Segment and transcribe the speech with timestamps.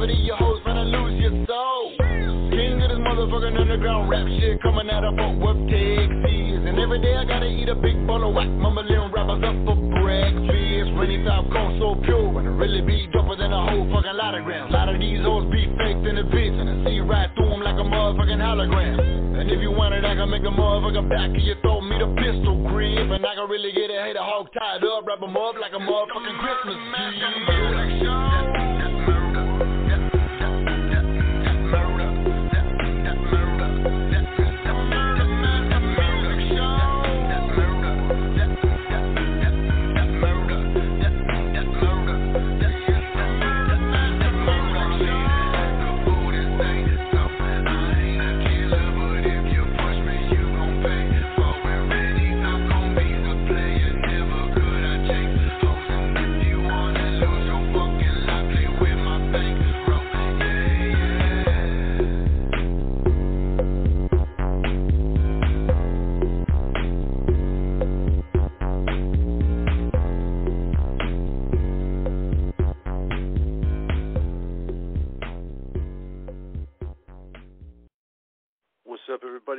[0.00, 0.20] Cavity.
[0.24, 1.92] Your hoes finna lose your soul.
[2.50, 6.60] King of this motherfucking underground rap shit coming out of Fort Worth, Texas.
[6.64, 9.76] And every day I gotta eat a big bowl of whack, mumbling rappers up for
[10.00, 10.90] breakfast.
[10.96, 14.34] Rainy top cold so pure, and it really be doper than a whole fucking lot
[14.34, 14.72] of grams.
[14.72, 17.50] A lot of these hoes be faked in the bitch, and I see right through
[17.50, 19.40] them like a motherfucking hologram.
[19.40, 22.02] And if you want it, I can make a motherfucking back of your throat, meet
[22.02, 23.10] a pistol grip.
[23.10, 25.80] And I can really get a hater hog tied up, wrap 'em up like a
[25.80, 28.59] motherfucking Christmas tree.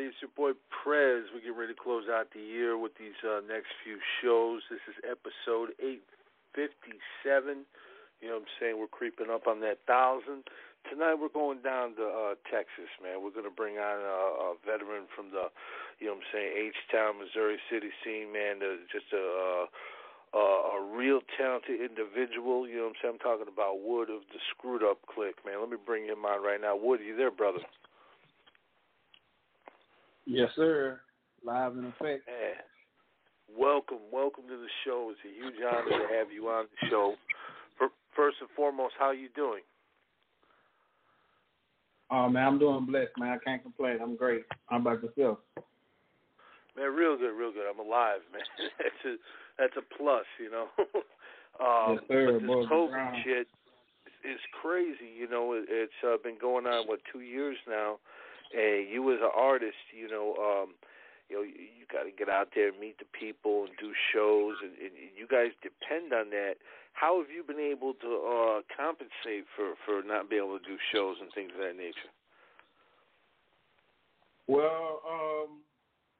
[0.01, 0.09] Everybody?
[0.09, 1.29] It's your boy Prez.
[1.33, 4.61] We get ready to close out the year with these uh, next few shows.
[4.69, 7.65] This is episode 857.
[8.21, 8.79] You know what I'm saying?
[8.79, 10.49] We're creeping up on that thousand.
[10.89, 13.21] Tonight we're going down to uh, Texas, man.
[13.21, 15.53] We're going to bring on a, a veteran from the,
[16.01, 18.65] you know what I'm saying, H-Town, Missouri City scene, man.
[18.65, 19.65] The, just a, a
[20.33, 22.65] a real talented individual.
[22.65, 23.13] You know what I'm saying?
[23.19, 25.59] I'm talking about Wood of the Screwed Up Click, man.
[25.59, 26.73] Let me bring him on right now.
[26.73, 27.61] Wood, you there, brother?
[30.25, 30.99] Yes, sir.
[31.43, 32.27] Live in effect.
[32.27, 32.61] Man,
[33.57, 35.11] welcome, welcome to the show.
[35.11, 37.15] It's a huge honor to have you on the show.
[38.15, 39.61] First and foremost, how are you doing?
[42.11, 43.29] Oh man, I'm doing blessed, man.
[43.29, 43.99] I can't complain.
[44.01, 44.43] I'm great.
[44.69, 45.39] I'm about yourself?
[46.75, 47.63] Man, real good, real good.
[47.71, 48.43] I'm alive, man.
[48.77, 49.15] that's a
[49.57, 50.67] that's a plus, you know.
[51.59, 52.39] um, Yes, sir.
[52.39, 53.47] But this COVID shit
[54.27, 55.07] is crazy.
[55.17, 57.95] You know, it, it's uh, been going on what two years now,
[58.53, 60.75] and you as an artist, you know, um,
[61.29, 63.93] you know, you, you got to get out there and meet the people and do
[64.13, 66.55] shows, and, and you guys depend on that.
[66.93, 70.77] How have you been able to uh, compensate for for not being able to do
[70.91, 72.11] shows and things of that nature?
[74.47, 75.61] Well, um,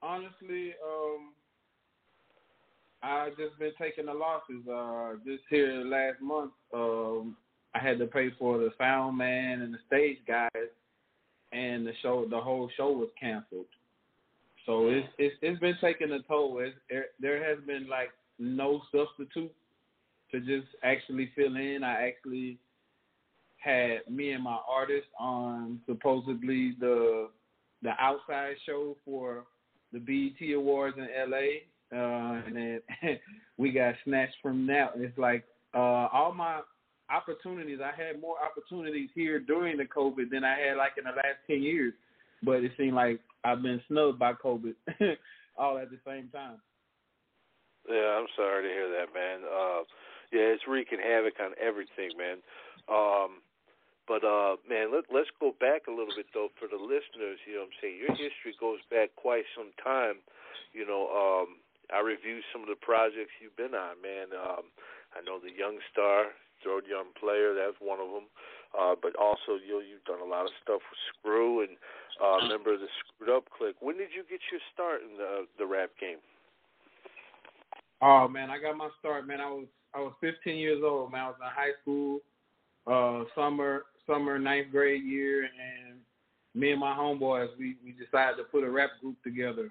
[0.02, 1.34] honestly, um,
[3.04, 4.66] I just been taking the losses.
[4.68, 7.36] Uh, just here last month, um,
[7.74, 10.72] I had to pay for the sound man and the stage guys,
[11.52, 13.66] and the show, the whole show was canceled.
[14.66, 16.60] So it's it's, it's been taking a toll.
[16.60, 19.52] It's, there, there has been like no substitute
[20.32, 21.84] to just actually fill in.
[21.84, 22.58] I actually
[23.58, 27.30] had me and my artist on supposedly the
[27.84, 29.46] the outside show for
[29.92, 32.80] the BET Awards in LA, uh, and then
[33.58, 34.94] we got snatched from that.
[34.96, 36.62] It's like uh, all my
[37.12, 37.80] opportunities.
[37.84, 41.44] I had more opportunities here during the COVID than I had like in the last
[41.48, 41.94] ten years,
[42.44, 44.74] but it seemed like I've been snubbed by COVID
[45.58, 46.62] all at the same time.
[47.90, 49.42] Yeah, I'm sorry to hear that, man.
[49.44, 49.82] Uh,
[50.32, 52.38] yeah, it's wreaking havoc on everything, man.
[52.88, 53.42] Um,
[54.08, 57.40] but uh, man, let, let's go back a little bit though for the listeners.
[57.48, 60.24] You know, what I'm saying your history goes back quite some time.
[60.74, 61.60] You know, um,
[61.92, 64.32] I reviewed some of the projects you've been on, man.
[64.32, 64.72] Um,
[65.12, 66.32] I know the Young Star,
[66.64, 68.28] Third Young Player, that's one of them.
[68.72, 71.76] Uh, but also, you you've done a lot of stuff with Screw and
[72.24, 73.76] uh, member of the Screwed Up Click.
[73.82, 76.20] When did you get your start in the the rap game?
[78.02, 79.42] Oh man, I got my start, man.
[79.42, 81.22] I was I was 15 years old, man.
[81.22, 82.20] I was in high school,
[82.88, 86.00] uh, summer summer ninth grade year, and
[86.56, 89.70] me and my homeboys we we decided to put a rap group together.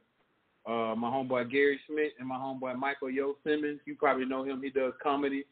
[0.67, 3.81] uh, my homeboy Gary Smith and my homeboy Michael Yo Simmons.
[3.87, 4.61] You probably know him.
[4.63, 5.45] He does comedy.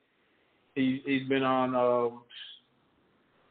[0.78, 2.22] He he's been on um,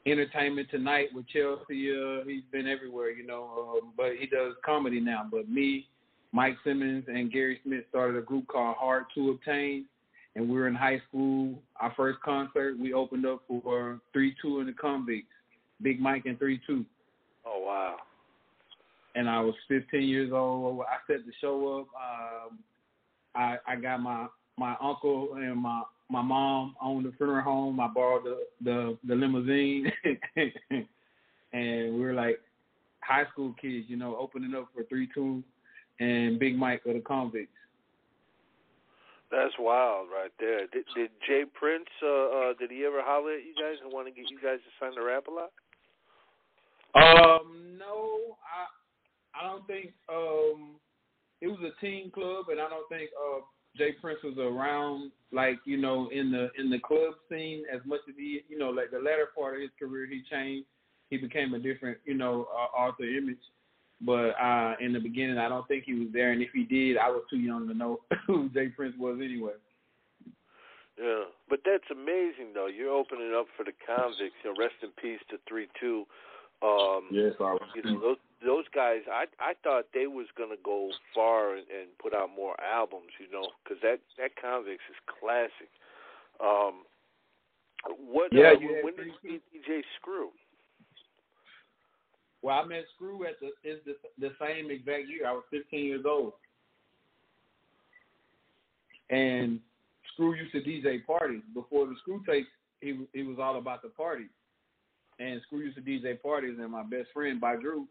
[0.06, 1.92] Entertainment Tonight with Chelsea.
[1.92, 3.82] Uh, he's been everywhere, you know.
[3.84, 5.28] Um, but he does comedy now.
[5.30, 5.88] But me,
[6.32, 9.86] Mike Simmons, and Gary Smith started a group called Hard to Obtain.
[10.38, 11.60] And we were in high school.
[11.82, 15.28] Our first concert, we opened up for Three Two and the Convicts,
[15.82, 16.86] Big Mike and Three Two.
[17.46, 17.98] Oh wow.
[19.16, 20.80] And I was 15 years old.
[20.82, 21.88] I set the show up.
[22.50, 22.60] Um,
[23.36, 24.28] I I got my
[24.58, 27.80] my uncle and my my mom owned the funeral home.
[27.80, 29.92] I borrowed the the, the limousine,
[31.54, 32.40] and we were like
[33.02, 35.44] high school kids, you know, opening up for Three Two
[36.00, 37.52] and Big Mike of the Convicts.
[39.30, 40.68] That's wild, right there.
[40.68, 41.44] Did, did J.
[41.54, 41.90] Prince?
[42.02, 44.60] Uh, uh, did he ever holler at you guys and want to get you guys
[44.64, 45.52] to sign the Rap-A-Lot?
[46.96, 48.66] Um, no, I
[49.38, 50.80] I don't think um
[51.42, 53.42] it was a team club, and I don't think uh
[53.76, 53.94] J.
[54.02, 58.16] Prince was around like you know in the in the club scene as much as
[58.18, 60.68] he you know like the latter part of his career he changed.
[61.10, 63.38] He became a different you know uh, Arthur Image.
[64.00, 66.98] But uh in the beginning, I don't think he was there, and if he did,
[66.98, 68.68] I was too young to know who J.
[68.68, 69.54] Prince was anyway.
[71.00, 72.68] Yeah, but that's amazing though.
[72.68, 74.38] You're opening up for the convicts.
[74.44, 76.06] You know, rest in peace to three two.
[76.62, 77.70] Um, yes, I was.
[77.76, 79.02] You know, those those guys.
[79.12, 83.12] I I thought they was gonna go far and, and put out more albums.
[83.20, 85.72] You know, because that that convicts is classic.
[86.40, 86.84] Um,
[88.00, 88.32] what?
[88.32, 90.30] Yeah, uh, you when did you meet DJ Screw?
[92.42, 95.28] Well, I met Screw at the is the the same exact year.
[95.28, 96.34] I was 15 years old,
[99.10, 99.60] and
[100.14, 102.48] Screw used to DJ parties before the Screw tapes.
[102.82, 104.30] He he was all about the parties,
[105.20, 106.58] and Screw used to DJ parties.
[106.60, 107.88] And my best friend, by Drew,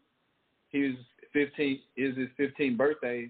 [0.69, 0.95] he was
[1.33, 1.79] 15.
[1.95, 3.29] Is his 15th birthday,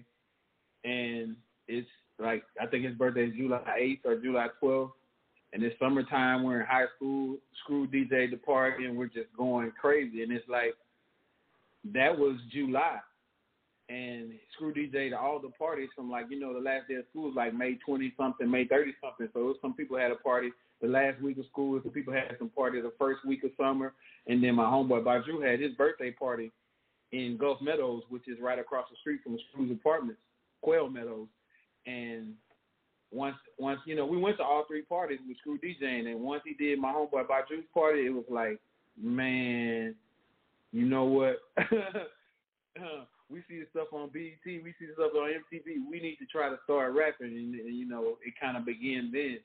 [0.84, 1.36] and
[1.66, 1.88] it's
[2.18, 4.90] like I think his birthday is July 8th or July 12th.
[5.52, 6.42] And it's summertime.
[6.42, 7.38] We're in high school.
[7.64, 10.22] Screw DJ the party, and we're just going crazy.
[10.22, 10.74] And it's like
[11.94, 12.98] that was July.
[13.88, 17.04] And Screw DJ to all the parties from like, you know, the last day of
[17.08, 19.28] school was like May 20 something, May 30 something.
[19.32, 20.50] So some people had a party
[20.82, 21.80] the last week of school.
[21.82, 23.94] Some people had some party the first week of summer.
[24.26, 26.52] And then my homeboy Baju had his birthday party
[27.12, 30.20] in Gulf Meadows, which is right across the street from Screw's apartments,
[30.62, 31.28] Quail Meadows.
[31.86, 32.34] And
[33.10, 36.10] once, once you know, we went to all three parties with Screw DJing.
[36.10, 38.60] And once he did my homeboy Baju's party, it was like,
[39.00, 39.94] man,
[40.72, 41.36] you know what?
[43.30, 45.88] we see the stuff on BET, we see the stuff on MTV.
[45.90, 49.10] We need to try to start rapping, and, and you know, it kind of began
[49.12, 49.38] then.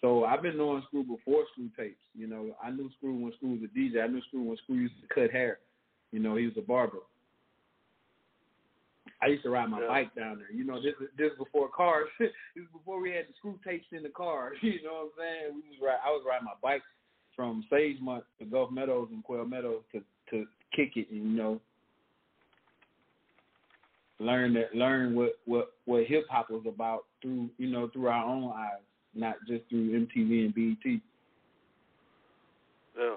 [0.00, 2.02] So I've been knowing Screw before Screw tapes.
[2.14, 4.02] You know, I knew Screw when Screw was a DJ.
[4.02, 5.58] I knew Screw when Screw used to cut hair.
[6.12, 6.98] You know, he was a barber.
[9.22, 9.88] I used to ride my Yeah.
[9.88, 10.52] bike down there.
[10.52, 12.08] You know, this is this is before cars.
[12.18, 14.52] this is before we had the screw tapes in the car.
[14.60, 15.54] You know what I'm saying?
[15.54, 16.82] We was ride, I was riding my bike
[17.34, 21.60] from Sagemont to Gulf Meadows and Quail Meadows to to kick it and you know
[24.18, 28.24] learn that learn what what what hip hop was about through you know through our
[28.24, 28.82] own eyes,
[29.14, 31.00] not just through MTV and BET.
[32.98, 33.16] Yeah,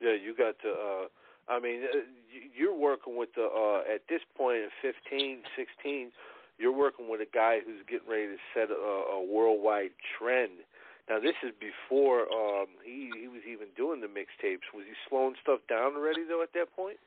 [0.00, 0.14] yeah.
[0.14, 0.70] You got to.
[0.70, 1.08] uh
[1.48, 1.96] I mean, uh,
[2.30, 3.44] you- you're working with the.
[3.46, 6.12] uh At this point, in 15, 16,
[6.58, 10.64] you're working with a guy who's getting ready to set a, a worldwide trend.
[11.08, 14.68] Now, this is before um he he was even doing the mixtapes.
[14.74, 16.98] Was he slowing stuff down already though at that point?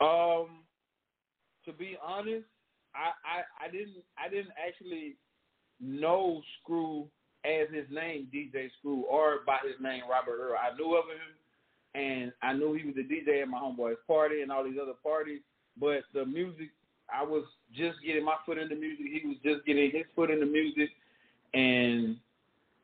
[0.00, 0.64] Um,
[1.64, 2.46] to be honest,
[2.94, 5.16] I, I I didn't I didn't actually
[5.80, 7.06] know Screw
[7.44, 10.56] as his name DJ Screw or by his name Robert Earl.
[10.58, 11.34] I knew of him,
[11.98, 14.92] and I knew he was a DJ at my homeboy's party and all these other
[15.02, 15.40] parties.
[15.80, 16.68] But the music,
[17.12, 19.06] I was just getting my foot in the music.
[19.06, 20.90] He was just getting his foot in the music,
[21.54, 22.16] and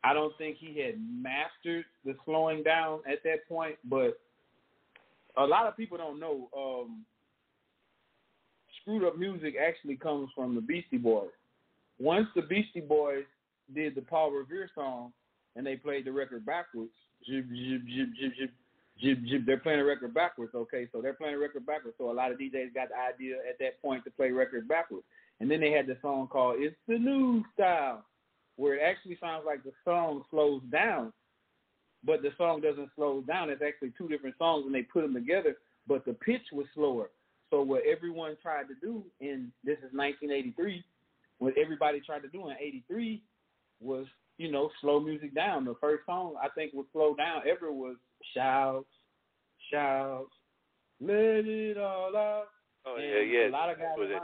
[0.02, 3.76] I don't think he had mastered the slowing down at that point.
[3.84, 4.18] But
[5.36, 6.48] a lot of people don't know.
[6.56, 7.04] Um,
[8.82, 11.30] screwed up music actually comes from the Beastie Boys.
[11.98, 13.24] Once the Beastie Boys
[13.74, 15.12] did the Paul Revere song
[15.56, 16.90] and they played the record backwards,
[17.24, 17.82] zip, zip,
[18.38, 18.50] zip,
[19.00, 20.54] zip, zip, they're playing a record backwards.
[20.54, 21.96] Okay, so they're playing a record backwards.
[21.98, 25.04] So a lot of DJs got the idea at that point to play record backwards.
[25.40, 28.04] And then they had the song called "It's the New Style,"
[28.56, 31.12] where it actually sounds like the song slows down,
[32.04, 33.50] but the song doesn't slow down.
[33.50, 37.10] It's actually two different songs, and they put them together, but the pitch was slower.
[37.50, 40.84] So what everyone tried to do in this is 1983,
[41.38, 43.22] what everybody tried to do in '83
[43.80, 44.06] was
[44.38, 45.64] you know slow music down.
[45.64, 47.96] The first song I think was slow down ever was
[48.32, 48.88] "Shouts,
[49.70, 50.32] Shouts,
[51.00, 52.46] Let It All Out."
[52.86, 53.48] Oh and yeah, yeah.
[53.48, 53.94] A lot of guys.
[53.98, 54.20] Was in it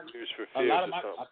[0.54, 1.26] my- a lot of my something?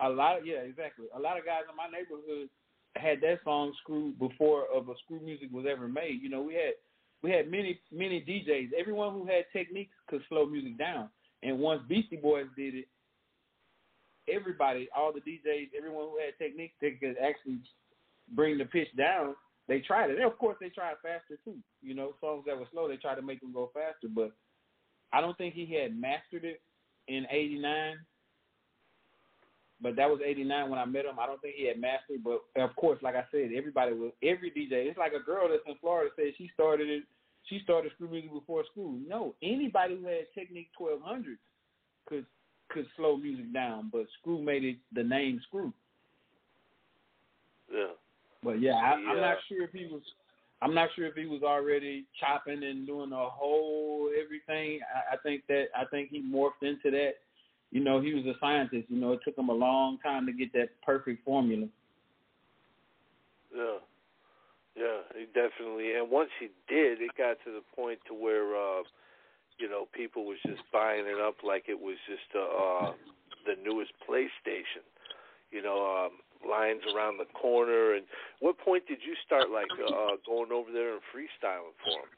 [0.00, 1.06] a lot of yeah, exactly.
[1.14, 2.48] A lot of guys in my neighborhood
[2.96, 6.22] had that song screwed before of a screw music was ever made.
[6.22, 6.74] You know, we had
[7.22, 8.72] we had many many DJs.
[8.78, 11.08] Everyone who had techniques could slow music down.
[11.42, 12.88] And once Beastie Boys did it,
[14.28, 17.58] everybody, all the DJs, everyone who had techniques that could actually
[18.34, 19.34] bring the pitch down,
[19.68, 20.16] they tried it.
[20.16, 21.56] And of course, they tried faster too.
[21.82, 24.08] You know, songs that were slow, they tried to make them go faster.
[24.08, 24.32] But
[25.12, 26.60] I don't think he had mastered it
[27.08, 27.96] in '89
[29.80, 31.18] but that was '89 when I met him.
[31.20, 34.50] I don't think he had mastered, but of course, like I said, everybody was every
[34.50, 34.88] DJ.
[34.88, 37.02] It's like a girl that's in Florida said she started it.
[37.44, 38.98] She started screw music before school.
[39.06, 41.38] No, anybody who had Technics 1200
[42.06, 42.26] could
[42.68, 45.72] could slow music down, but Screw made it the name Screw.
[47.72, 47.92] Yeah.
[48.46, 50.02] But yeah, I, I'm not sure if he was.
[50.62, 54.78] I'm not sure if he was already chopping and doing the whole everything.
[54.86, 57.14] I, I think that I think he morphed into that.
[57.72, 58.86] You know, he was a scientist.
[58.88, 61.66] You know, it took him a long time to get that perfect formula.
[63.54, 63.78] Yeah.
[64.76, 65.94] Yeah, he definitely.
[65.94, 68.84] And once he did, it got to the point to where, uh,
[69.58, 72.92] you know, people was just buying it up like it was just uh, uh,
[73.46, 74.84] the newest PlayStation.
[75.50, 77.94] You know, um, lines around the corner.
[77.94, 78.04] And
[78.40, 82.12] what point did you start like uh, going over there and freestyling for him?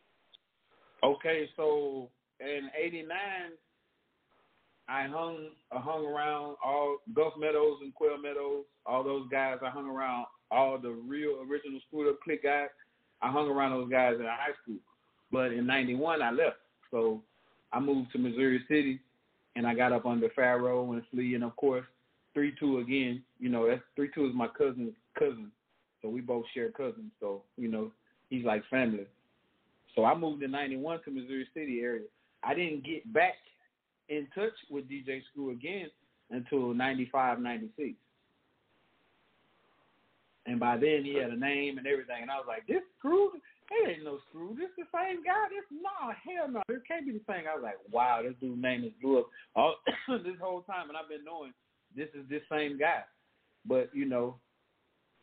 [1.05, 2.09] Okay, so
[2.41, 3.17] in '89,
[4.89, 9.59] I hung I hung around all Gulf Meadows and Quail Meadows, all those guys.
[9.65, 12.69] I hung around all the real original Screwed Up Click guys.
[13.21, 14.79] I hung around those guys in high school.
[15.31, 16.57] But in '91, I left,
[16.91, 17.23] so
[17.73, 18.99] I moved to Missouri City,
[19.57, 21.85] and I got up under Pharaoh and Flea, and of course,
[22.35, 23.23] three two again.
[23.39, 25.51] You know, that's three two is my cousin's cousin,
[26.03, 27.13] so we both share cousins.
[27.21, 27.93] So you know,
[28.31, 29.07] he's like family.
[29.95, 32.07] So I moved in '91 to Missouri City area.
[32.45, 33.35] I didn't get back
[34.09, 35.89] in touch with DJ Screw again
[36.31, 37.95] until '95, '96.
[40.47, 43.33] And by then he had a name and everything, and I was like, "This Screw?
[43.71, 44.57] It ain't no Screw.
[44.57, 45.49] This the same guy?
[45.51, 46.63] This no, hell no.
[46.69, 49.27] This can't be the same." I was like, "Wow, this dude's name is blew up
[49.55, 49.75] all
[50.09, 51.53] this whole time, and I've been knowing
[51.97, 53.03] this is this same guy."
[53.67, 54.37] But you know,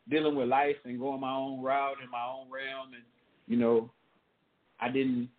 [0.10, 3.04] dealing with life and going my own route in my own realm, and
[3.48, 3.92] you know,
[4.80, 5.30] I didn't,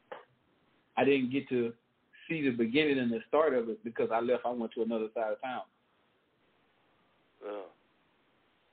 [0.96, 1.72] I didn't get to
[2.28, 4.44] see the beginning and the start of it because I left.
[4.44, 5.62] I went to another side of town.
[7.44, 7.52] Yeah.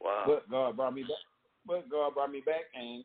[0.02, 0.24] Wow.
[0.28, 1.12] But God brought me back.
[1.66, 3.04] But God brought me back, and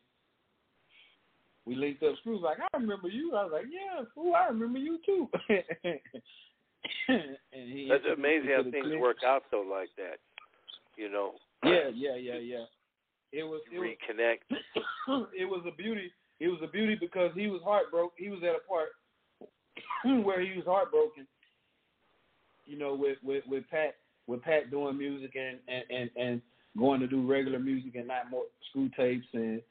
[1.65, 2.15] we linked up.
[2.19, 3.35] Screws like, I remember you.
[3.35, 5.29] I was like, Yeah, fool, I remember you too.
[7.07, 10.19] That's amazing how things work out though, like that.
[10.97, 11.33] You know.
[11.63, 12.65] Yeah, yeah, yeah, yeah.
[13.31, 13.61] It was.
[13.71, 15.25] It You was reconnect.
[15.37, 16.11] it was a beauty.
[16.39, 18.11] It was a beauty because he was heartbroken.
[18.17, 18.89] He was at a part
[20.25, 21.27] where he was heartbroken.
[22.65, 23.95] You know, with with with Pat
[24.27, 26.41] with Pat doing music and and and, and
[26.77, 29.61] going to do regular music and not more screw tapes and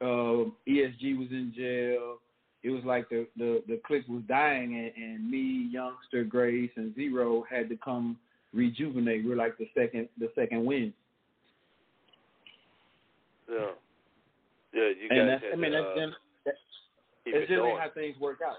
[0.00, 2.18] uh, ESG was in jail.
[2.64, 6.94] It was like the the the clique was dying and, and me, youngster Grace, and
[6.94, 8.16] Zero had to come
[8.54, 9.24] rejuvenate.
[9.24, 10.92] We're like the second the second wind.
[13.48, 13.76] Yeah.
[14.72, 16.58] Yeah, you and guys that's, had I mean, that's, uh, gen- that's
[17.26, 17.82] it generally going.
[17.82, 18.56] how things work out.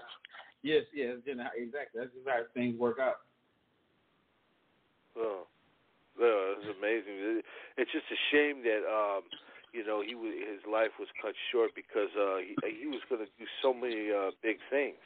[0.62, 2.00] Yes, yes, that's exactly.
[2.00, 3.20] That's just how things work out.
[5.18, 5.44] Oh,
[6.18, 7.42] no, it's amazing.
[7.76, 9.22] It's just a shame that um,
[9.76, 13.20] you know, he was his life was cut short because uh, he he was going
[13.20, 14.96] to do so many uh, big things.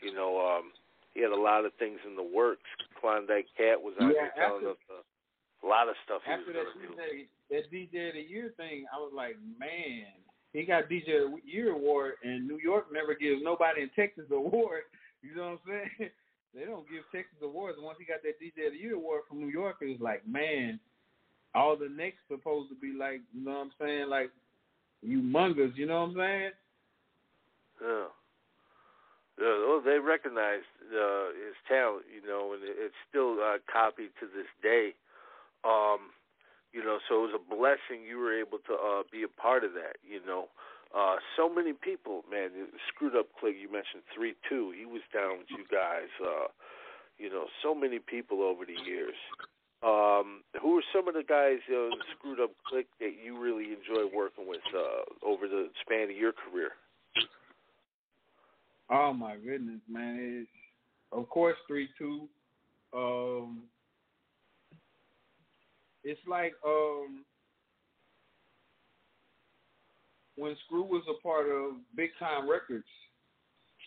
[0.00, 0.72] You know, um,
[1.12, 2.64] he had a lot of things in the works.
[2.96, 6.56] Klondike Kat was out Yeah, there telling us a lot of stuff he After was
[6.56, 6.96] that going to do.
[6.96, 10.08] DJ, that DJ of the Year thing, I was like, man,
[10.52, 14.24] he got DJ of the Year award, and New York never gives nobody in Texas
[14.30, 14.88] an award.
[15.20, 16.10] You know what I'm saying?
[16.56, 17.76] They don't give Texas awards.
[17.78, 20.26] Once he got that DJ of the Year award from New York, it was like,
[20.26, 20.80] man,
[21.58, 24.30] all the next supposed to be like, you know what I'm saying, like
[25.04, 25.76] humongous.
[25.76, 26.50] You know what I'm saying?
[27.82, 28.06] Yeah.
[29.38, 34.50] Yeah, they recognized uh, his talent, you know, and it's still uh, copied to this
[34.62, 34.98] day.
[35.62, 36.10] Um,
[36.72, 39.62] you know, so it was a blessing you were able to uh, be a part
[39.62, 40.02] of that.
[40.02, 40.50] You know,
[40.90, 42.50] uh, so many people, man.
[42.90, 43.54] Screwed up click.
[43.54, 44.74] You mentioned three two.
[44.74, 46.10] He was down with you guys.
[46.18, 46.50] Uh,
[47.16, 49.16] you know, so many people over the years.
[49.80, 54.10] Um, who are some of the guys uh, Screwed Up Click that you really enjoy
[54.12, 56.70] working with uh, over the span of your career?
[58.90, 60.42] Oh my goodness, man!
[60.42, 60.50] It's,
[61.12, 62.26] of course, three two.
[62.92, 63.64] Um,
[66.02, 67.24] it's like um,
[70.36, 72.84] when Screw was a part of Big Time Records.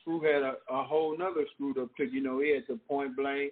[0.01, 2.13] Screw had a, a whole nother screwed up clique.
[2.13, 3.51] You know, he had the Point Blank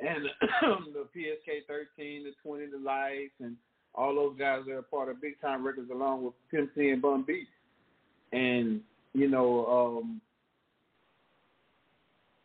[0.00, 0.24] and
[0.92, 3.56] the PSK 13, the 20, the Life, and
[3.94, 7.02] all those guys that are part of Big Time Records along with Pimp C and
[7.02, 7.44] Bun B.
[8.32, 8.80] And
[9.14, 10.20] you know, um,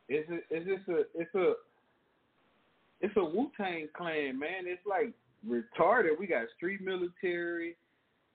[0.07, 1.53] it's a, it's just a it's a
[3.01, 4.63] it's a Wu Tang clan, man.
[4.65, 5.13] It's like
[5.47, 6.17] retarded.
[6.17, 7.75] We got street military.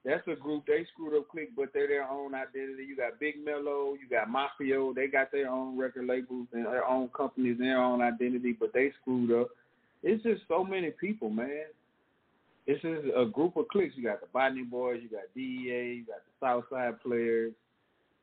[0.08, 2.84] That's a group they screwed up quick, but they're their own identity.
[2.88, 4.94] You got Big Mello, you got Mafio.
[4.94, 8.72] They got their own record labels and their own companies and their own identity, but
[8.72, 9.48] they screwed up.
[10.02, 11.64] It's just so many people, man.
[12.66, 13.96] It's just a group of cliques.
[13.98, 17.52] You got the Botany Boys, you got DEA, you got the Southside Players.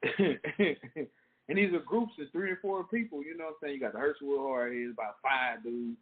[0.18, 3.74] and these are groups of three or four people, you know what I'm saying?
[3.76, 5.98] You got the Herschel Hardheads, about five dudes.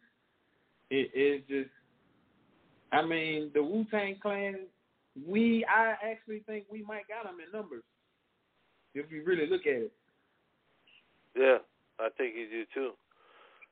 [0.88, 1.70] It is just
[2.90, 4.60] I mean, the Wu Tang Clan,
[5.26, 7.84] we I actually think we might got them in numbers
[8.94, 9.92] if you really look at it.
[11.36, 11.58] Yeah,
[11.98, 12.90] I think you do too.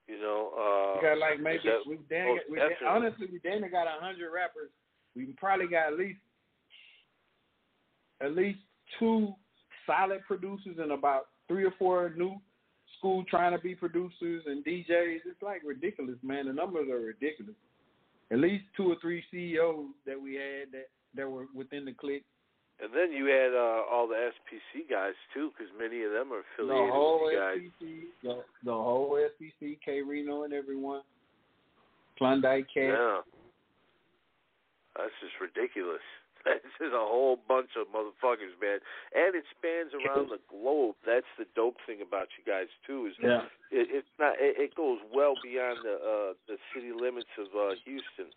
[0.08, 3.86] You know, uh, got like maybe that, we Dan, we Dan, honestly we Dan got
[3.86, 4.70] a hundred rappers.
[5.14, 6.18] We probably got at least
[8.20, 8.58] at least
[8.98, 9.32] two
[9.86, 12.36] solid producers and about three or four new
[12.98, 15.20] school trying to be producers and DJs.
[15.26, 16.46] It's like ridiculous, man.
[16.46, 17.54] The numbers are ridiculous.
[18.30, 22.24] At least two or three CEOs that we had that that were within the clique.
[22.80, 26.42] And then you had uh, all the SPC guys too, because many of them are
[26.42, 27.58] affiliated the whole with you guys.
[27.78, 31.02] SPC, the, the whole SPC, K-Rino and everyone,
[32.18, 32.90] Klondike Kat.
[32.98, 33.20] Yeah,
[34.96, 36.02] that's just ridiculous.
[36.42, 38.82] That's just a whole bunch of motherfuckers, man,
[39.14, 40.98] and it spans around the globe.
[41.06, 43.06] That's the dope thing about you guys too.
[43.06, 43.46] Is yeah.
[43.70, 44.34] it, it's not.
[44.42, 48.34] It, it goes well beyond the uh, the city limits of uh, Houston.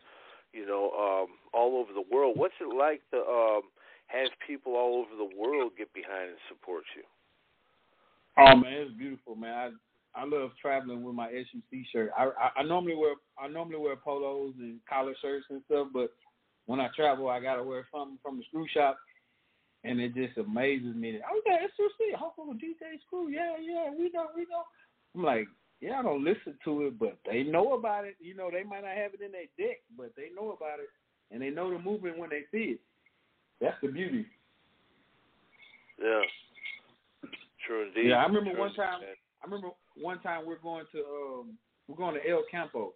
[0.53, 2.37] You know, um, all over the world.
[2.37, 3.61] What's it like to um,
[4.07, 7.03] have people all over the world get behind and support you?
[8.37, 9.53] Oh man, it's beautiful, man.
[9.53, 12.11] I I love traveling with my SUC shirt.
[12.17, 16.11] I, I I normally wear I normally wear polos and collar shirts and stuff, but
[16.65, 18.97] when I travel, I gotta wear something from the screw shop,
[19.83, 21.13] and it just amazes me.
[21.13, 24.63] That, oh yeah, SUC, Hopeful DJ Screw, yeah, yeah, we know, we know.
[25.15, 25.47] I'm like,
[25.85, 28.15] yeah, I don't listen to it, but they know about it.
[28.19, 30.89] You know, they might not have it in their deck, but they know about it,
[31.29, 32.79] and they know the movement when they see it.
[33.61, 34.25] That's the beauty.
[36.01, 36.21] Yeah.
[37.67, 38.09] True indeed.
[38.09, 39.01] Yeah, I remember True one time.
[39.01, 39.15] indeed.
[39.43, 42.93] I remember one time we're going to um we're going to El Campo,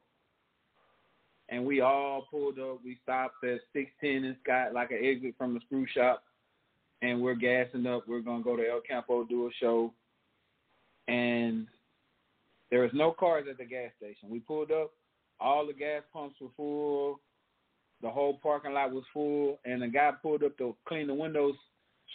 [1.49, 2.79] and we all pulled up.
[2.83, 6.23] We stopped at six ten and Scott, like an exit from the screw shop,
[7.03, 8.07] and we're gassing up.
[8.07, 9.93] We're gonna go to El Campo do a show,
[11.07, 11.67] and
[12.71, 14.29] there was no cars at the gas station.
[14.29, 14.91] We pulled up.
[15.39, 17.19] All the gas pumps were full.
[18.01, 21.55] The whole parking lot was full, and the guy pulled up to clean the windows.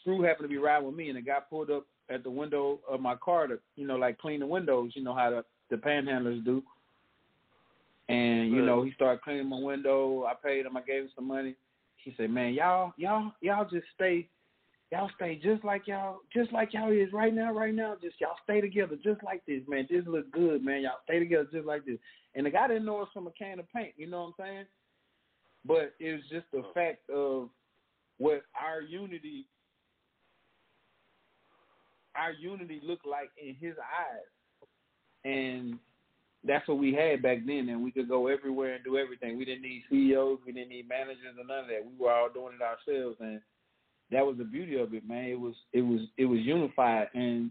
[0.00, 2.80] Screw happened to be riding with me, and the guy pulled up at the window
[2.88, 4.92] of my car to, you know, like clean the windows.
[4.94, 6.62] You know how the the panhandlers do.
[8.08, 10.24] And you know, he started cleaning my window.
[10.24, 10.76] I paid him.
[10.76, 11.54] I gave him some money.
[11.96, 14.28] He said, "Man, y'all, y'all, y'all just stay,
[14.94, 17.96] y'all stay just like y'all, just like y'all is right now, right now.
[18.00, 19.88] Just y'all stay together, just like this, man.
[19.90, 20.82] Just look good, man.
[20.82, 21.98] Y'all stay together, just like this."
[22.36, 23.94] And the guy didn't know us from a can of paint.
[23.96, 24.64] You know what I'm saying?
[25.66, 27.48] But it was just the fact of
[28.18, 29.46] what our unity,
[32.14, 34.68] our unity looked like in his eyes,
[35.24, 35.76] and
[36.44, 39.38] that's what we had back then, and we could go everywhere and do everything.
[39.38, 41.84] We didn't need CEOs, we didn't need managers or none of that.
[41.84, 43.40] We were all doing it ourselves, and
[44.10, 45.24] that was the beauty of it, man.
[45.24, 47.50] It was it was it was unified, and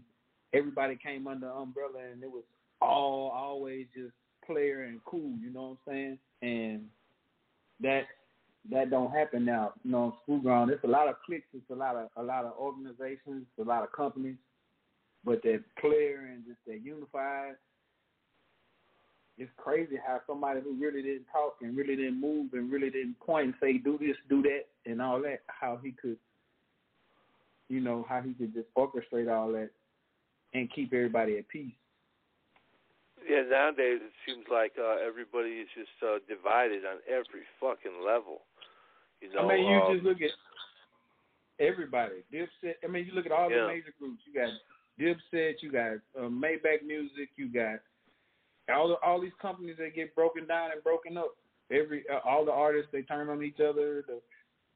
[0.52, 2.44] everybody came under umbrella, and it was
[2.80, 4.12] all always just
[4.46, 5.32] player and cool.
[5.40, 6.18] You know what I'm saying?
[6.42, 6.82] And
[7.80, 8.02] that
[8.70, 9.72] that don't happen now.
[9.84, 12.44] You know, school ground, it's a lot of cliques, it's a lot of a lot
[12.44, 14.36] of organizations, a lot of companies,
[15.24, 17.54] but that player and just that unified
[19.36, 23.18] it's crazy how somebody who really didn't talk and really didn't move and really didn't
[23.18, 26.16] point and say do this, do that, and all that, how he could,
[27.74, 29.70] you know, how he could just orchestrate all that
[30.54, 31.74] and keep everybody at peace.
[33.28, 38.42] Yeah, nowadays it seems like uh, everybody is just uh, divided on every fucking level.
[39.20, 40.30] You know, I mean, you um, just look at
[41.58, 42.22] everybody.
[42.32, 42.74] Dipset.
[42.84, 43.62] I mean, you look at all Yeah.
[43.62, 44.22] the major groups.
[44.26, 44.52] You got
[45.00, 45.62] Dipset.
[45.62, 47.30] You got uh, Maybach Music.
[47.36, 47.80] You got
[48.72, 51.34] all the, all these companies that get broken down and broken up.
[51.72, 54.04] Every uh, all the artists they turn on each other.
[54.06, 54.20] The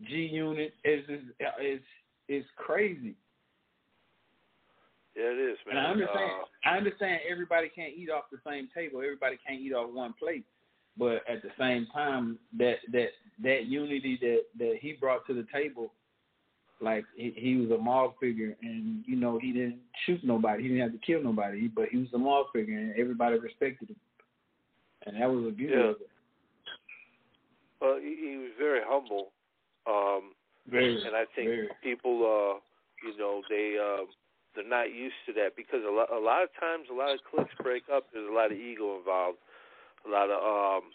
[0.09, 1.21] G Unit is is
[1.63, 1.81] is
[2.29, 3.15] is crazy.
[5.17, 5.77] yeah, it is, man.
[5.77, 6.31] And I understand.
[6.31, 9.01] Uh, I understand everybody can't eat off the same table.
[9.01, 10.45] Everybody can't eat off one plate.
[10.99, 13.09] But at the same time, that that
[13.43, 15.93] that unity that that he brought to the table
[16.81, 20.69] like he, he was a mob figure, and you know he didn't shoot nobody, he
[20.69, 23.97] didn't have to kill nobody, but he was a mob figure, and everybody respected him,
[25.07, 25.91] and that was a beauty Yeah.
[25.91, 26.11] of it.
[27.81, 29.33] Well, he, he was very humble.
[29.87, 30.33] Um,
[30.71, 31.69] Very, and I think very.
[31.83, 32.61] people, uh,
[33.07, 34.05] you know, they uh,
[34.55, 37.21] they're not used to that because a lot, a lot of times, a lot of
[37.25, 38.07] cliques break up.
[38.13, 39.39] There's a lot of ego involved.
[40.07, 40.91] A lot of, um,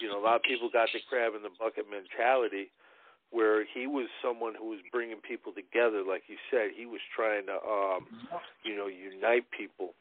[0.00, 2.70] you know, a lot of people got the crab in the bucket mentality,
[3.30, 6.04] where he was someone who was bringing people together.
[6.06, 8.06] Like you said, he was trying to, um,
[8.62, 9.94] you know, unite people.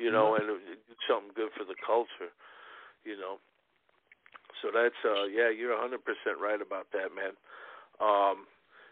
[0.00, 2.32] you know, and do something good for the culture.
[3.04, 3.40] You know.
[4.60, 7.32] So that's uh yeah, you're hundred percent right about that, man.
[8.00, 8.46] Um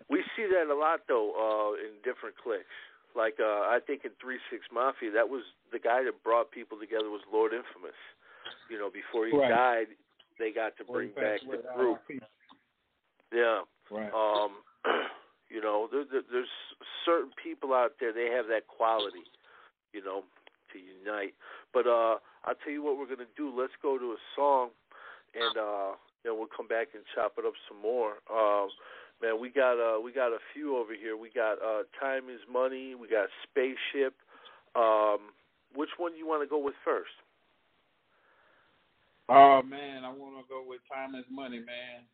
[0.08, 2.78] we see that a lot though, uh, in different cliques.
[3.16, 5.42] Like uh I think in three six Mafia, that was
[5.72, 7.98] the guy that brought people together was Lord Infamous.
[8.68, 9.48] You know, before he Right.
[9.50, 9.88] died
[10.38, 11.98] they got to bring back the group.
[13.32, 13.62] Yeah.
[13.90, 14.12] Right.
[14.12, 14.62] Um
[15.50, 16.54] you know, there, there, there's
[17.04, 19.24] certain people out there they have that quality,
[19.92, 20.22] you know,
[20.72, 21.34] to unite.
[21.72, 23.52] But uh I'll tell you what we're gonna do.
[23.56, 24.70] Let's go to a song
[25.34, 25.92] and uh
[26.24, 28.20] then we'll come back and chop it up some more.
[28.30, 28.70] Um
[29.22, 31.16] man, we got uh we got a few over here.
[31.16, 34.14] We got uh Time is Money, we got Spaceship.
[34.74, 35.32] Um
[35.74, 37.12] which one do you want to go with first?
[39.28, 42.06] Oh man, I want to go with time is money, man.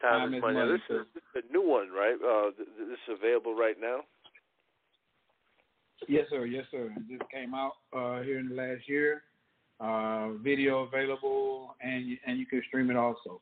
[0.00, 0.54] Time, Time is Money.
[0.54, 2.16] Money, this is this is a new one, right?
[2.20, 4.00] Uh th- th- this is available right now.
[6.08, 6.46] Yes, sir.
[6.46, 6.92] Yes, sir.
[7.08, 9.22] Just came out uh, here in the last year.
[9.80, 13.40] Uh, video available, and you, and you can stream it also.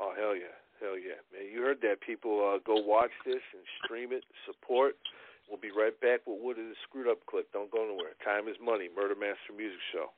[0.00, 1.46] Oh hell yeah, hell yeah, man!
[1.52, 2.00] You heard that?
[2.00, 4.96] People, uh, go watch this and stream it, support.
[5.48, 7.52] We'll be right back with Wood of the Screwed Up Click.
[7.52, 8.14] Don't go nowhere.
[8.24, 8.88] Time is money.
[8.94, 10.10] Murder Master Music Show.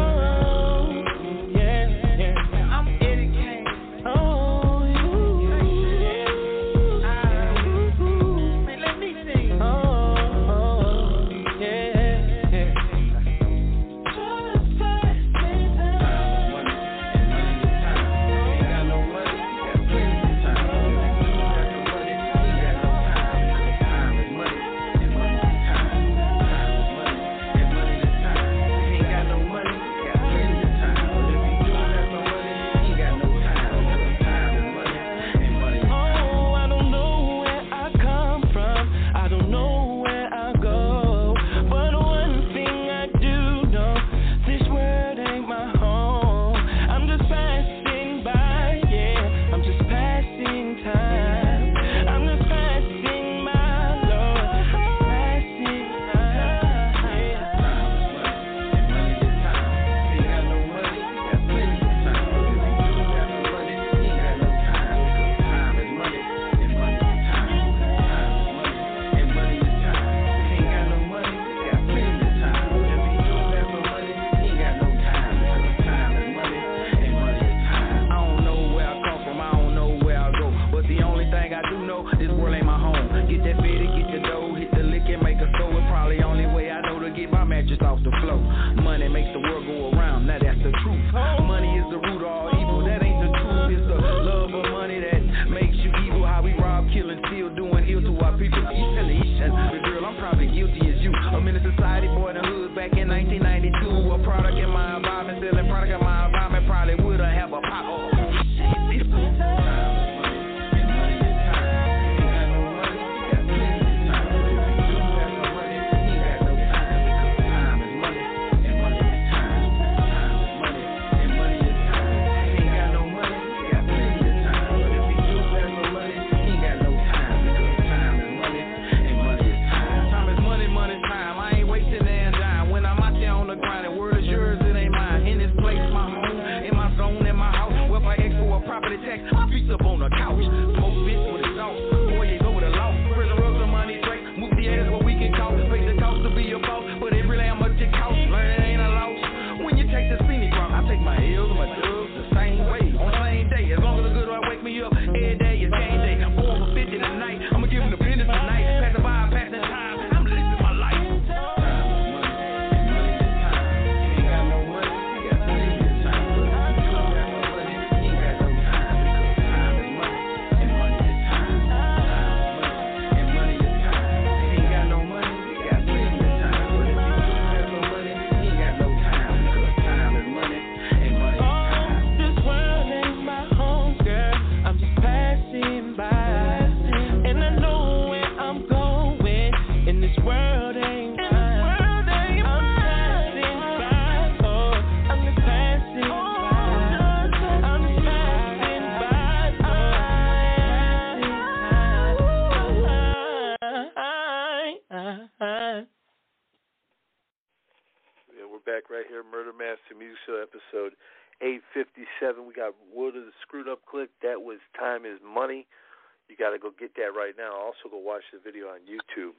[218.37, 219.33] the video on YouTube.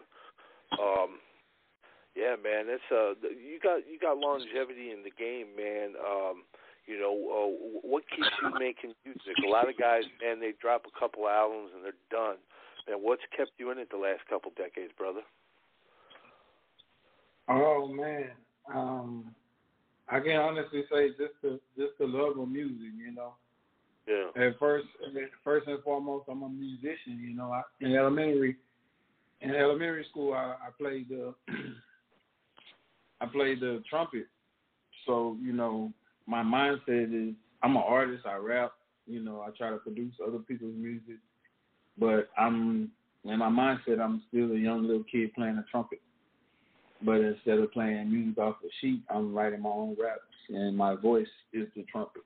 [0.75, 1.23] Um,
[2.19, 5.95] yeah, man, it's uh, you got you got longevity in the game, man.
[6.03, 6.43] Um,
[6.87, 7.51] you know, uh,
[7.87, 9.39] what keeps you making music?
[9.47, 12.37] A lot of guys, man, they drop a couple albums and they're done.
[12.89, 15.21] Man, what's kept you in it the last couple decades, brother?
[17.49, 18.31] Oh man,
[18.75, 19.35] um,
[20.09, 23.35] I can honestly say just the just the love of music, you know.
[24.09, 24.33] Yeah.
[24.43, 24.87] At first,
[25.45, 27.21] first and foremost, I'm a musician.
[27.21, 28.57] You know, I, in elementary,
[29.40, 31.35] in elementary school, I, I played the
[33.20, 34.27] I played the trumpet.
[35.07, 35.92] So you know,
[36.27, 38.27] my mindset is I'm an artist.
[38.27, 38.72] I rap.
[39.07, 41.16] You know, I try to produce other people's music,
[41.98, 42.90] but I'm
[43.24, 44.01] in my mindset.
[44.01, 46.01] I'm still a young little kid playing the trumpet.
[47.03, 50.96] But instead of playing music off a sheet, I'm writing my own raps, and my
[50.96, 52.22] voice is the trumpet.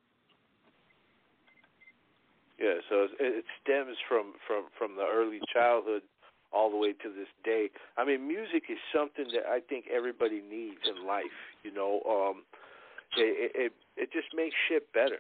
[2.59, 6.03] Yeah, so it stems from from from the early childhood
[6.53, 7.71] all the way to this day.
[7.97, 11.37] I mean, music is something that I think everybody needs in life.
[11.63, 12.43] You know, um,
[13.17, 15.19] it it it just makes shit better.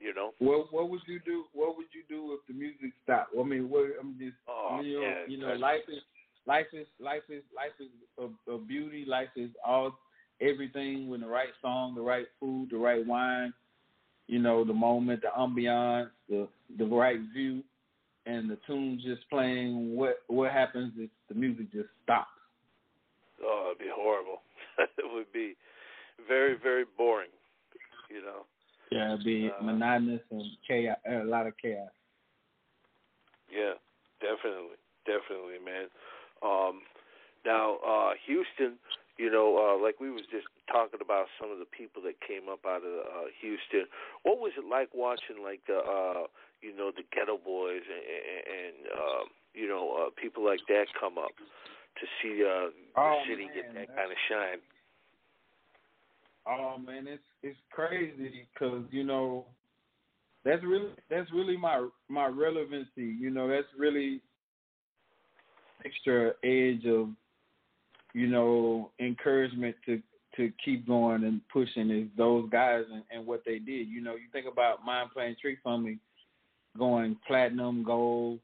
[0.00, 0.32] You know.
[0.38, 1.44] What what would you do?
[1.52, 3.30] What would you do if the music stopped?
[3.38, 6.02] I mean, what I'm just Oh, you know, yeah, you know, life is
[6.46, 9.04] life is life is life is a, a beauty.
[9.06, 9.98] Life is all
[10.40, 13.52] everything with the right song, the right food, the right wine.
[14.26, 17.62] You know, the moment, the ambiance, the the right view,
[18.26, 19.94] and the tune just playing.
[19.96, 22.28] What what happens if the music just stops?
[23.42, 24.42] Oh, it'd be horrible.
[24.78, 25.56] it would be
[26.28, 27.30] very very boring.
[28.08, 28.46] You know.
[28.90, 30.98] Yeah, it'd be Uh, monotonous and chaos.
[31.10, 31.90] A lot of chaos.
[33.50, 33.74] Yeah,
[34.20, 35.86] definitely, definitely, man.
[36.42, 36.82] Um,
[37.44, 38.78] now, uh, Houston,
[39.16, 42.48] you know, uh, like we was just talking about some of the people that came
[42.48, 43.86] up out of uh, Houston.
[44.22, 46.26] What was it like watching, like the, uh,
[46.62, 48.04] you know, the Geto Boys and,
[48.48, 49.24] and, um,
[49.54, 53.54] you know, uh, people like that come up to see uh, the Oh, city man,
[53.54, 54.60] get that that's- kind of shine?
[56.46, 59.46] Oh man, it's it's crazy because you know
[60.44, 63.16] that's really that's really my my relevancy.
[63.18, 64.20] You know, that's really
[65.86, 67.08] extra edge of
[68.12, 70.02] you know encouragement to
[70.36, 73.88] to keep going and pushing is those guys and, and what they did.
[73.88, 75.98] You know, you think about Mind Playing Tricks on me
[76.76, 78.40] going platinum, gold,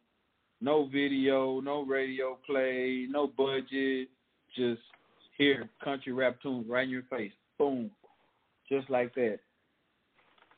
[0.61, 4.09] no video, no radio play, no budget,
[4.55, 4.81] just
[5.37, 7.33] here, country rap tunes right in your face.
[7.59, 7.91] Boom.
[8.71, 9.39] Just like that.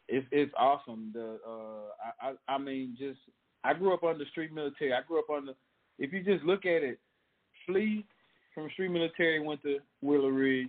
[0.09, 1.11] It's it's awesome.
[1.15, 3.19] The uh I, I I mean just
[3.65, 4.93] I grew up under street military.
[4.93, 5.53] I grew up under
[5.99, 6.99] if you just look at it,
[7.65, 8.05] Flea
[8.55, 10.69] from street military went to Willow Ridge.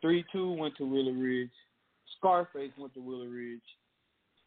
[0.00, 1.50] Three two went to Willow Ridge.
[2.18, 3.60] Scarface went to Willow Ridge.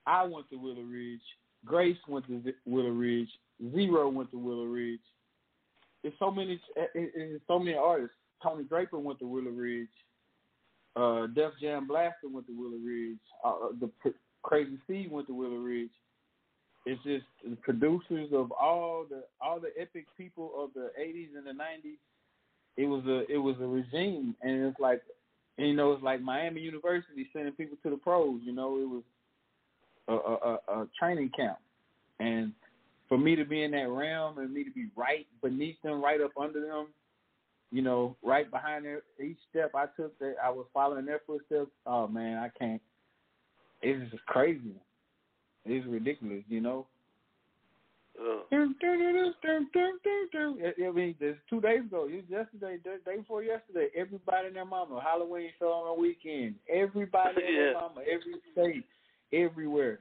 [0.06, 1.22] I went to Willow Ridge.
[1.66, 3.30] Grace went to Willow Ridge.
[3.74, 5.00] Zero went to Willow Ridge.
[6.02, 6.60] There's so many.
[6.96, 8.16] It's so many artists.
[8.42, 9.90] Tony Draper went to Willow Ridge.
[10.96, 13.20] Uh, Def Jam Blaster went to Willow Ridge.
[13.44, 15.90] Uh, the P- Crazy C went to Willow Ridge.
[16.86, 21.46] It's just the producers of all the all the epic people of the '80s and
[21.46, 21.98] the '90s.
[22.78, 25.02] It was a it was a regime, and it's like,
[25.68, 28.42] you know, it's like Miami University sending people to the pros.
[28.44, 29.04] You know, it was
[30.08, 31.58] a, a, a, a training camp,
[32.20, 32.54] and
[33.08, 36.22] for me to be in that realm and me to be right beneath them, right
[36.22, 36.88] up under them,
[37.72, 41.72] you know, right behind their each step I took, that I was following their footsteps.
[41.86, 42.82] Oh man, I can't.
[43.82, 44.76] It's just crazy.
[45.66, 46.88] It's ridiculous, you know.
[48.20, 48.42] Dun.
[50.62, 52.08] I I mean, this two days ago.
[52.10, 53.88] It was yesterday, day before yesterday.
[53.96, 55.02] Everybody and their mama.
[55.04, 56.56] Halloween show on the weekend.
[56.72, 58.02] Everybody and their mama.
[58.02, 58.86] Every state,
[59.34, 60.00] everywhere.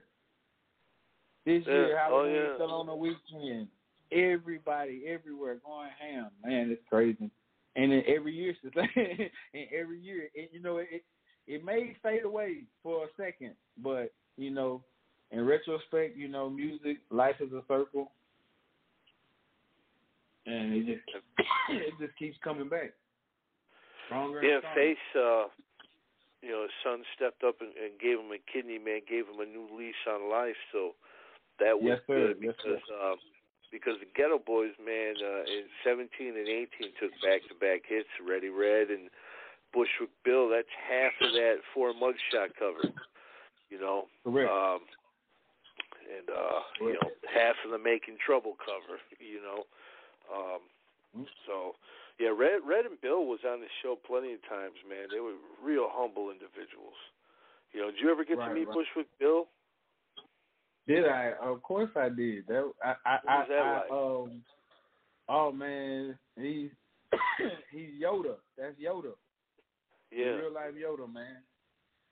[1.45, 1.73] This Yeah.
[1.73, 2.55] year, Oh, Halloween yeah.
[2.55, 3.67] still on the weekend.
[4.11, 6.31] Everybody, everywhere, going ham.
[6.43, 7.29] Man, it's crazy.
[7.75, 8.81] And then every year, it's the
[9.53, 11.03] and every year, it, you know, it
[11.47, 14.83] it may fade away for a second, but you know,
[15.31, 18.11] in retrospect, you know, music, life is a circle,
[20.45, 21.23] and it just
[21.69, 22.93] it just keeps coming back
[24.07, 24.41] stronger.
[24.43, 24.75] yeah, stronger.
[24.75, 25.45] Face, uh,
[26.41, 29.39] you know, his son stepped up and, and gave him a kidney, man, gave him
[29.39, 30.57] a new lease on life.
[30.71, 30.95] So
[31.59, 32.33] that was Yes, sir.
[32.33, 33.11] good Yes, because sir.
[33.11, 33.17] um,
[33.71, 38.89] because the Geto Boys, man, uh, in 17 and 18 took back-to-back hits, Ready Red
[38.89, 39.13] and
[39.73, 40.49] Bushwick Bill.
[40.49, 42.81] That's half of that four mugshot cover,
[43.69, 44.09] you know.
[44.23, 44.49] Correct.
[44.49, 44.79] Um,
[46.09, 49.63] and uh, you know, half of the Making Trouble cover, you know.
[50.33, 50.61] Um,
[51.17, 51.25] Mm-hmm.
[51.47, 51.73] so,
[52.19, 55.07] Yeah, Ready Red and Bill was on the show plenty of times, man.
[55.11, 56.93] They were real humble individuals.
[57.73, 58.75] You know, did you ever get Right, to meet right.
[58.75, 59.47] Bushwick Bill?
[60.87, 61.33] Did I?
[61.41, 62.47] Of course I did.
[62.47, 63.91] That I I, What was I, that I like?
[63.91, 64.41] um
[65.29, 66.69] oh man, he's
[67.71, 68.35] he's Yoda.
[68.57, 69.13] That's Yoda.
[70.11, 70.25] Yeah.
[70.25, 71.37] Real life Yoda, man.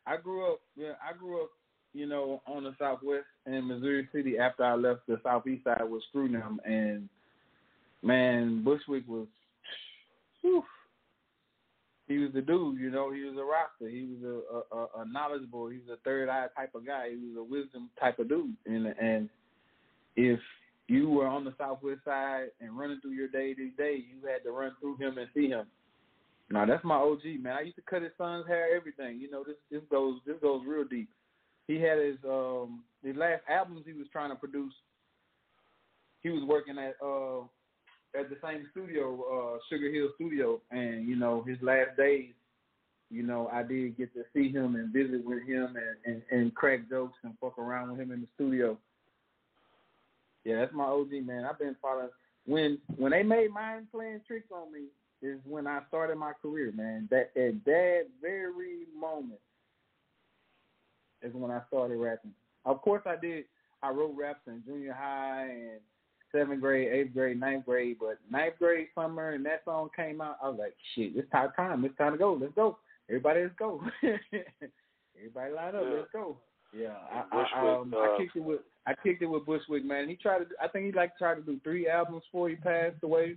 [0.06, 1.50] I grew up yeah, I grew up,
[1.94, 6.04] you know, on the southwest in Missouri City after I left the southeast side with
[6.14, 7.10] Screwnem and
[8.04, 9.28] man, Bushwick was
[10.42, 10.64] whew,
[12.08, 13.90] he was the dude, you know, he was a roster.
[13.90, 17.10] He was a, a, a, a knowledgeable, he was a third eye type of guy.
[17.10, 18.56] He was a wisdom type of dude.
[18.66, 19.30] And and
[20.16, 20.40] if
[20.88, 24.44] you were on the southwest side and running through your day to day, you had
[24.44, 25.66] to run through him and see him.
[26.50, 27.58] Now that's my OG man.
[27.58, 29.20] I used to cut his son's hair, everything.
[29.20, 31.10] You know, this this goes this goes real deep.
[31.68, 34.74] He had his um his last albums he was trying to produce.
[36.22, 37.42] He was working at uh
[38.18, 39.22] at the same studio,
[39.56, 42.32] uh Sugar Hill Studio, and you know his last days.
[43.10, 46.54] You know, I did get to see him and visit with him and, and, and
[46.54, 48.78] crack jokes and fuck around with him in the studio.
[50.44, 51.46] Yeah, that's my OG man.
[51.46, 52.10] I've been following
[52.46, 54.86] when when they made mind playing tricks on me
[55.22, 57.08] is when I started my career, man.
[57.10, 59.40] That at that very moment
[61.22, 62.32] is when I started rapping.
[62.66, 63.46] Of course I did
[63.84, 65.80] I wrote raps in junior high and
[66.32, 70.38] seventh grade, eighth grade, ninth grade, but ninth grade summer and that song came out,
[70.44, 72.78] I was like, shit, it's time time, it's time to go, let's go.
[73.10, 73.82] Everybody let's go.
[75.18, 75.96] Everybody line up, Yeah.
[75.96, 76.38] let's go.
[76.78, 79.86] Yeah, I, I, Bushwick, um, uh, I kicked it with I kicked it with Bushwick,
[79.86, 80.10] man.
[80.10, 80.46] He tried to.
[80.62, 83.36] I think he like tried to do three albums before he passed away,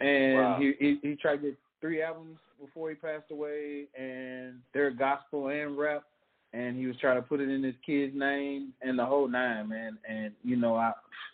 [0.00, 0.56] and Wow.
[0.58, 5.48] he, he he tried to get three albums before he passed away, and they're gospel
[5.48, 6.02] and rap,
[6.52, 9.68] and he was trying to put it in his kid's name and the whole nine,
[9.68, 9.98] man.
[10.08, 10.92] And you know, I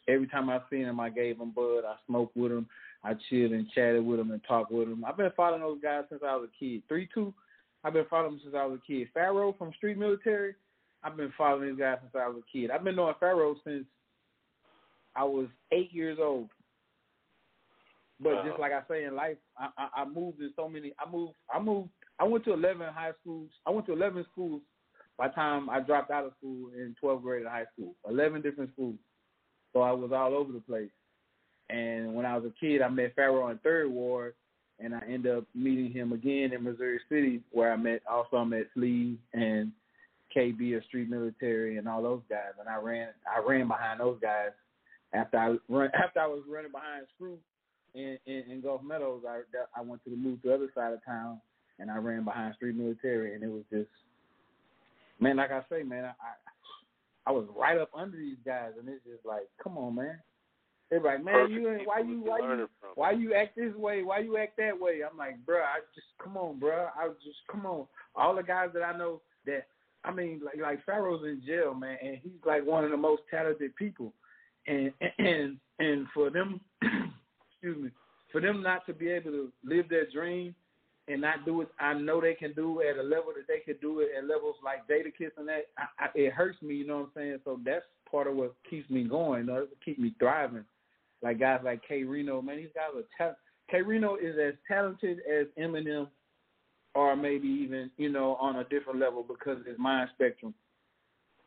[0.09, 1.85] every time I seen him, I gave him bud.
[1.87, 2.67] I smoked with him.
[3.03, 5.05] I chilled and chatted with him and talked with him.
[5.07, 6.83] I've been following those guys since I was a kid.
[6.89, 7.33] Three two.
[7.85, 9.09] I've been following him since I was a kid.
[9.13, 10.55] Pharaoh from Street Military.
[11.03, 12.71] I've been following these guys since I was a kid.
[12.71, 13.85] I've been knowing Pharaoh since
[15.15, 16.49] I was eight years old.
[18.21, 18.63] But just Uh-huh.
[18.63, 20.93] like I say in life, I, I, I moved in so many.
[21.05, 21.35] I moved.
[21.53, 21.91] I moved.
[22.19, 23.51] I went to eleven high schools.
[23.67, 24.63] I went to eleven schools
[25.19, 27.95] by the time I dropped out of school in twelfth grade of high school.
[28.09, 28.97] Eleven different schools.
[29.73, 30.91] So I was all over the place.
[31.71, 34.35] And when I was a kid, I met Pharaoh in Third Ward,
[34.79, 38.45] and I ended up meeting him again in Missouri City, where I met also I
[38.45, 39.73] met Flea and
[40.37, 42.53] KB of Street Military and all those guys.
[42.61, 44.51] And I ran I ran behind those guys
[45.13, 47.39] after I run after I was running behind Screw
[47.95, 49.23] in, in, in Gulf Meadows.
[49.29, 51.41] I that, I went to the move to the other side of town,
[51.79, 53.89] and I ran behind Street Military, and it was just
[55.21, 58.89] man, like I say, man, I I, I was right up under these guys, and
[58.89, 60.19] it's just like, come on, man.
[60.91, 62.91] They're like, man, Perfect you ain't why you why you from.
[62.95, 64.03] why you act this way?
[64.03, 65.01] Why you act that way?
[65.11, 66.89] I'm like, bruh, I just come on, bruh.
[66.97, 67.87] I just come on.
[68.15, 69.67] All the guys that I know that
[70.05, 73.23] I mean, like like Pharaoh's in jail, man, and he's like one of the most
[73.31, 74.13] talented people.
[74.67, 76.61] And and and for them,
[77.65, 77.91] excuse me,
[78.31, 80.55] for them not to be able to live their dream
[81.09, 83.81] and not do it, I know they can do at a level that they could
[83.81, 85.67] do it at levels like Jadakiss and that.
[85.79, 87.39] I, I, it hurts me, you know what I'm saying?
[87.45, 90.65] So that's part of what keeps me going, you know, it keep me thriving.
[91.23, 93.37] Like guys like K-Rino, man, these guys are ta-
[93.71, 96.09] K-Rino is as talented as Eminem,
[96.95, 100.53] or maybe even you know on a different level because of his mind spectrum,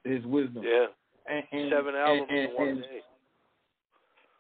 [0.03, 0.63] his wisdom.
[0.63, 0.87] Yeah.
[1.29, 3.01] And, and, Seven albums and, in one and day.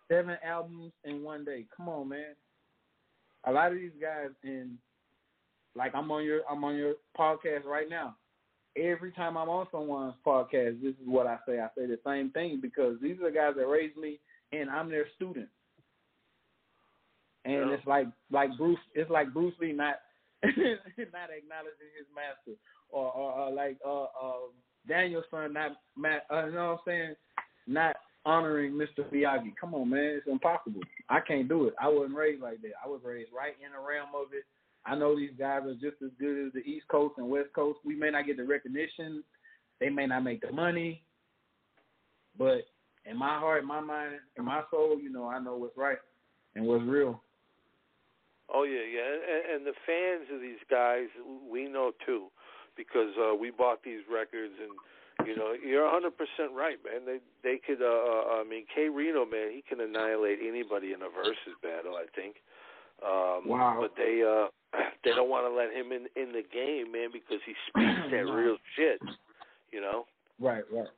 [0.09, 1.65] Seven albums in one day.
[1.75, 2.35] Come on, man.
[3.45, 4.77] A lot of these guys in
[5.75, 8.15] like I'm on your I'm on your podcast right now.
[8.77, 11.59] Every time I'm on someone's podcast, this is what I say.
[11.59, 14.19] I say the same thing because these are the guys that raised me
[14.51, 15.49] and I'm their student.
[17.45, 17.75] And Yeah.
[17.75, 19.95] it's like like Bruce it's like Bruce Lee not
[20.43, 20.53] not
[21.35, 22.57] acknowledging his master
[22.89, 24.47] or or, or like uh uh
[24.87, 25.71] Daniel-san not
[26.31, 27.15] uh, you know what I'm saying?
[27.67, 27.95] Not
[28.27, 29.05] honoring Mr.
[29.11, 29.53] Miyagi.
[29.59, 30.81] Come on, man, it's impossible.
[31.09, 31.73] I can't do it.
[31.81, 32.73] I wasn't raised like that.
[32.83, 34.43] I was raised right in the realm of it.
[34.85, 37.79] I know these guys are just as good as the East Coast and West Coast.
[37.85, 39.23] We may not get the recognition,
[39.79, 41.03] they may not make the money,
[42.37, 42.67] but
[43.09, 45.97] in my heart, my mind, in my soul, you know, I know what's right
[46.55, 47.21] and what's real.
[48.53, 51.07] Oh yeah, yeah, and, and the fans of these guys,
[51.49, 52.27] we know too,
[52.75, 54.71] because uh, we bought these records, and
[55.27, 57.03] you know, you're 100 percent right, man.
[57.03, 61.11] They they could, uh, uh, I mean, K-Rino, man, he can annihilate anybody in a
[61.11, 62.39] versus battle, I think.
[63.03, 63.77] Um, Wow.
[63.79, 64.47] But they uh,
[65.03, 68.25] they don't want to let him in in the game, man, because he speaks that
[68.25, 69.01] real shit,
[69.71, 70.05] you know.
[70.39, 70.93] Right, right,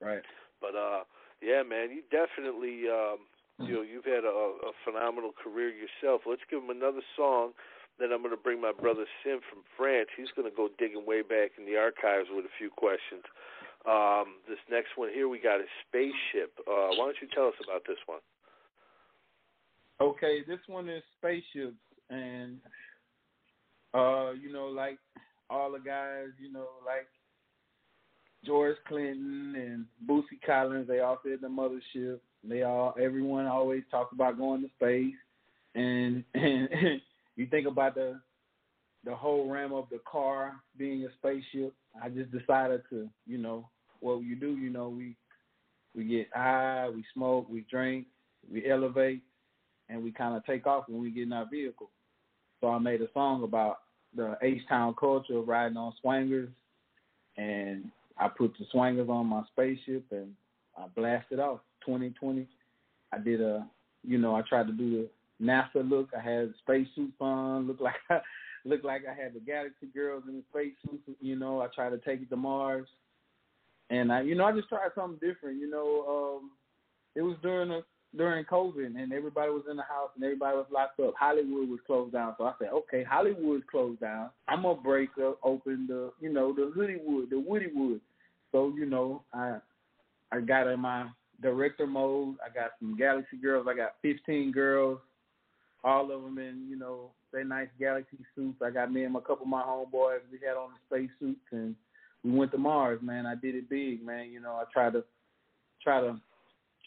[0.00, 0.22] right.
[0.60, 1.08] But uh,
[1.40, 3.24] yeah, man, you definitely um,
[3.58, 4.36] you know you've had a,
[4.68, 6.22] a phenomenal career yourself.
[6.28, 7.52] Let's give him another song.
[7.98, 10.08] Then I'm going to bring my brother Sim from France.
[10.16, 13.22] He's going to go digging way back in the archives with a few questions.
[13.88, 16.52] Um, this next one here we got is Spaceship.
[16.60, 18.20] Uh, why don't you tell us about this one?
[20.02, 21.76] Okay, this one is spaceships,
[22.10, 22.56] and
[23.94, 24.98] uh, you know, like
[25.48, 27.06] all the guys, you know, like
[28.44, 32.18] George Clinton and Bootsy Collins, they all said the mothership.
[32.42, 35.14] They all, everyone always talks about going to space,
[35.76, 36.68] and and
[37.36, 38.20] you think about the
[39.04, 41.74] the whole ram of the car being a spaceship.
[42.02, 43.68] I just decided to, you know,
[44.00, 45.16] what you do, you know, we
[45.94, 48.06] we get high, we smoke, we drink,
[48.50, 49.22] we elevate,
[49.88, 51.90] and we kind of take off when we get in our vehicle.
[52.60, 53.78] So I made a song about
[54.16, 56.48] the H Town culture of riding on swangers,
[57.36, 60.34] and I put the swangers on my spaceship and
[60.76, 61.60] I blasted off.
[61.84, 62.46] 2020,
[63.12, 63.66] I did a,
[64.06, 65.08] you know, I tried to do
[65.40, 66.10] the NASA look.
[66.16, 68.20] I had spacesuits on, looked like I
[68.64, 71.18] looked like I had the Galaxy Girls in the spacesuits.
[71.20, 72.86] You know, I tried to take it to Mars,
[73.90, 75.60] and I, you know, I just tried something different.
[75.60, 76.50] You know, um,
[77.14, 77.84] it was during the
[78.16, 81.14] during COVID, and everybody was in the house, and everybody was locked up.
[81.18, 84.30] Hollywood was closed down, so I said, okay, Hollywood's closed down.
[84.48, 88.00] I'm gonna break up, open the, you know, the Hoodiewood, the Woodywood.
[88.52, 89.58] So you know, I
[90.30, 91.08] I got in my
[91.42, 92.36] director mode.
[92.44, 93.66] I got some Galaxy girls.
[93.68, 95.00] I got 15 girls,
[95.84, 98.60] all of them in, you know, they nice Galaxy suits.
[98.62, 100.20] I got me and a couple of my homeboys.
[100.30, 101.74] We had on the space suits and
[102.24, 103.00] we went to Mars.
[103.02, 104.30] Man, I did it big, man.
[104.30, 105.04] You know, I tried to
[105.82, 106.20] try to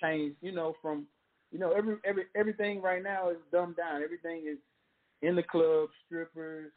[0.01, 0.35] change.
[0.41, 1.07] You know, from
[1.51, 4.01] you know every every everything right now is dumbed down.
[4.03, 4.57] Everything is
[5.21, 6.71] in the club, strippers,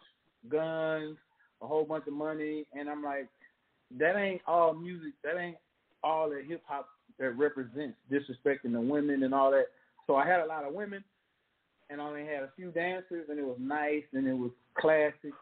[0.49, 1.17] guns,
[1.63, 3.29] a whole bunch of money, and I'm like,
[3.99, 5.13] that ain't all music.
[5.25, 5.57] That ain't
[6.03, 6.89] all that hip hop
[7.19, 9.67] that represents disrespecting the women and all that.
[10.07, 11.03] So I had a lot of women,
[11.91, 15.33] and only had a few dancers, and it was nice and it was classic,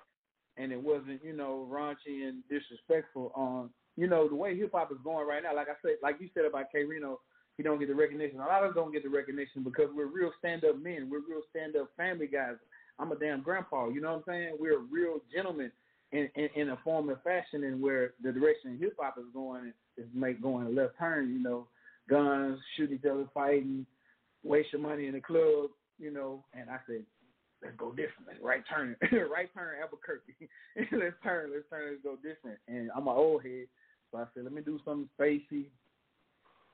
[0.56, 3.32] and it wasn't you know raunchy and disrespectful.
[3.34, 5.54] On you know the way hip hop is going right now.
[5.54, 7.20] Like I said, like you said about K-Rino,
[7.56, 8.40] he don't get the recognition.
[8.40, 11.08] A lot of us don't get the recognition because we're real stand up men.
[11.10, 12.56] We're real stand up family guys.
[12.98, 13.88] I'm a damn grandpa.
[13.88, 14.56] You know what I'm saying?
[14.58, 15.70] We're real gentlemen
[16.12, 19.72] in, in, in a form and fashion, and where the direction hip hop is going
[19.96, 21.32] is make going a left turn.
[21.32, 21.66] You know,
[22.08, 23.86] guns, shoot each other, fighting,
[24.44, 25.70] waste your money in the club.
[25.98, 27.02] You know, and I said,
[27.62, 28.28] let's go different.
[28.28, 28.96] Let's right turn,
[29.30, 30.36] right turn Albuquerque.
[30.76, 32.58] let's turn, let's turn, let's go different.
[32.68, 33.66] And I'm an old head,
[34.10, 35.66] so I said, let me do something spacey,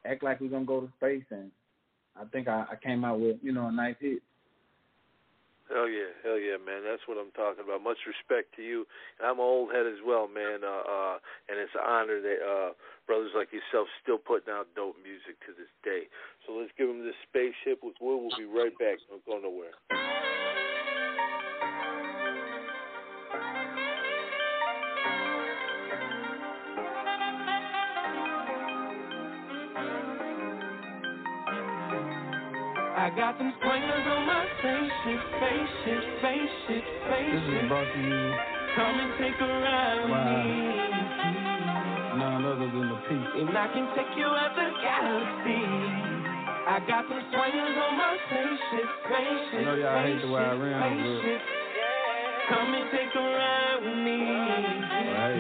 [0.05, 1.51] act like we're gonna go to space, and
[2.17, 4.23] I think I, I came out with you know a nice hit.
[5.73, 6.85] Hell yeah, hell yeah, man.
[6.85, 7.81] That's what I'm talking about.
[7.81, 8.85] Much respect to you.
[9.17, 10.61] And I'm an old head as well, man.
[10.61, 11.17] Uh, uh,
[11.49, 12.71] and it's an honor that uh,
[13.09, 16.13] brothers like yourself still putting out dope music to this day.
[16.45, 18.21] So let's give them this spaceship with Will.
[18.21, 19.01] We'll be right back.
[19.09, 19.73] Don't go nowhere.
[33.03, 37.35] I got some swangers on my spaceship, spaceship, spaceship, spaceship.
[37.35, 38.23] This is brought to you
[38.79, 40.23] Come and take a ride with Wow.
[40.23, 40.47] me.
[42.23, 43.27] none other than the peak.
[43.43, 45.67] And I can take you out the galaxy.
[46.63, 49.61] I got some swangers on my spaceship, spaceship.
[49.61, 51.43] I know y'all hate the way I ran, but-
[52.55, 54.21] Come and take a ride with me.
[54.31, 55.39] Well, hey,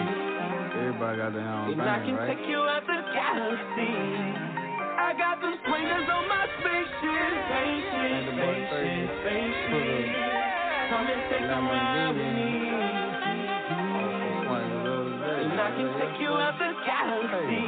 [0.83, 2.27] everybody got their own And I can right?
[2.37, 4.62] take you out the galaxy.
[5.13, 10.09] I got some swangers on my spaceship, spaceship, And the boy spaceship, spaceship.
[10.89, 12.49] Come and take a ride with me.
[15.37, 17.61] And I can take you out the galaxy.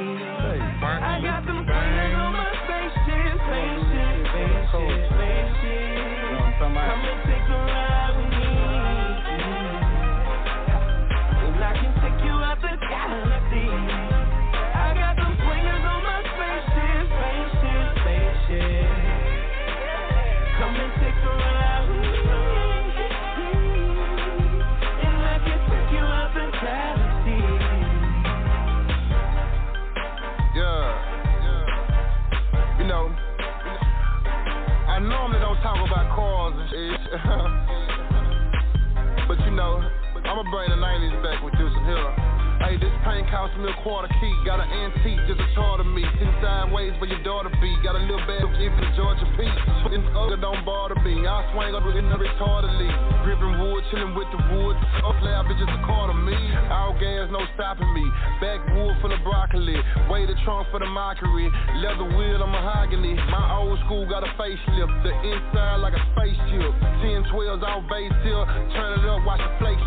[0.88, 6.64] I got some swangers on my spaceship, spaceship, spaceship, spaceship.
[6.64, 7.84] Come and take a ride
[39.28, 39.80] but you know,
[40.24, 41.53] I'ma bring the 90s back with.
[43.14, 44.34] Paint cost me a quarter key.
[44.42, 46.02] Got an antique, just a charter me.
[46.18, 47.70] Ten sideways where your daughter be.
[47.78, 49.54] Got a little bag of the Georgia Peach.
[49.86, 51.22] Swing other don't bother me.
[51.22, 52.90] I swing up in the retardedly.
[53.22, 54.74] Gripping wood, chilling with the wood.
[55.06, 56.34] Up lab, bitch, just a to me.
[56.74, 58.02] All gas, no stopping me.
[58.42, 59.78] Back Backwood full of broccoli.
[60.10, 61.46] The trunk for the mockery.
[61.86, 63.14] Leather wheel on mahogany.
[63.30, 64.90] My old school got a facelift.
[65.06, 66.74] The inside like a spaceship.
[66.98, 68.42] 10 12s all base here.
[68.74, 69.84] Turn it up, watch the flakes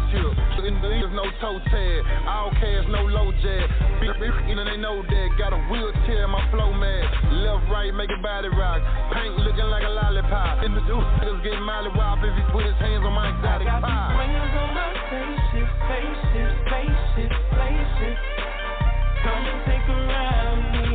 [0.68, 2.02] the there's no toe tag.
[2.28, 3.28] All cash, no low.
[3.38, 5.28] Big, big, you know they know that.
[5.38, 7.06] Got a wheelchair my flow mat.
[7.32, 8.82] Left, right, make a body rock.
[9.14, 10.64] Paint looking like a lollipop.
[10.64, 13.68] In the dude, niggas get molly wop if he put his hands on my exotic
[13.68, 14.14] I got pie.
[14.18, 18.18] on my spaceship, spaceship, spaceship, spaceship.
[19.24, 20.87] Come and take a ride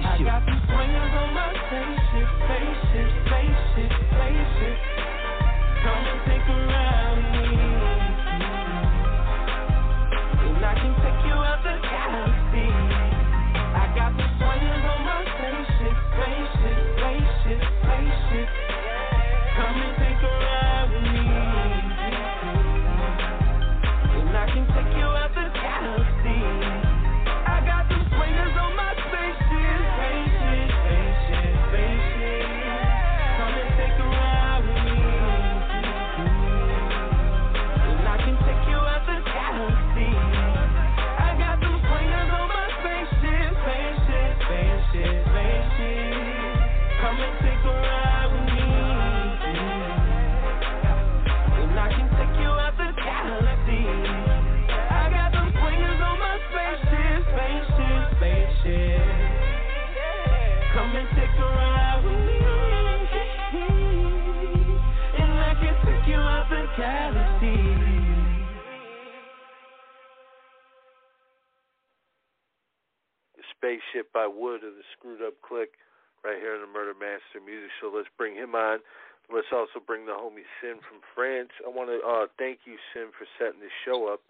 [80.34, 81.50] homie Sin from France.
[81.64, 84.20] I want to uh, thank you, Sin, for setting this show up.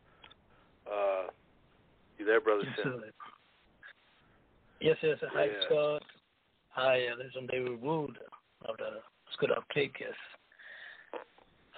[0.87, 1.31] Uh,
[2.19, 2.93] you there, brother Yes, Sin?
[3.01, 3.11] sir.
[4.81, 5.19] Yes, yes.
[5.33, 5.53] Hi, Yeah.
[5.67, 6.03] Scott.
[6.71, 8.19] Hi, uh, this is David Wood
[8.65, 9.01] of the
[9.33, 10.15] Screwed Up Click, yes.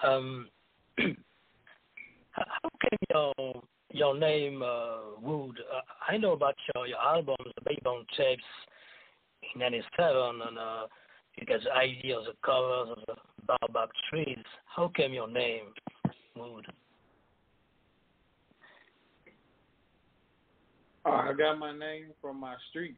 [0.03, 0.49] Um,
[0.99, 3.62] how how came your
[3.93, 5.59] your name uh, Wood?
[5.72, 8.43] Uh, I know about your your albums, the Baybone tapes
[9.55, 10.87] in '97, and uh,
[11.37, 13.14] you got the ideas, the covers of the
[13.47, 14.39] baobab trees.
[14.74, 15.64] How came your name
[16.37, 16.66] Wood?
[21.05, 22.97] Uh, I got my name from my street.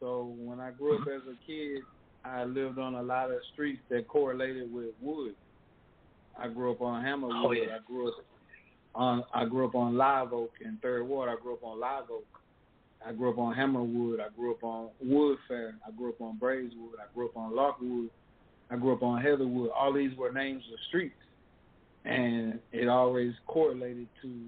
[0.00, 1.82] So when I grew up as a kid,
[2.24, 5.34] I lived on a lot of streets that correlated with wood.
[6.38, 7.44] I grew up on Hammerwood.
[7.44, 7.76] Oh, yeah.
[7.76, 8.14] I grew up
[8.94, 11.28] on I grew up on Live Oak and Third Ward.
[11.28, 12.24] I grew up on Live Oak.
[13.06, 14.20] I grew up on Hammerwood.
[14.20, 15.72] I grew up on Woodfair.
[15.86, 16.98] I grew up on Braeswood.
[17.00, 18.10] I grew up on Lockwood.
[18.70, 19.70] I grew up on Heatherwood.
[19.76, 21.14] All these were names of streets,
[22.04, 24.46] and it always correlated to,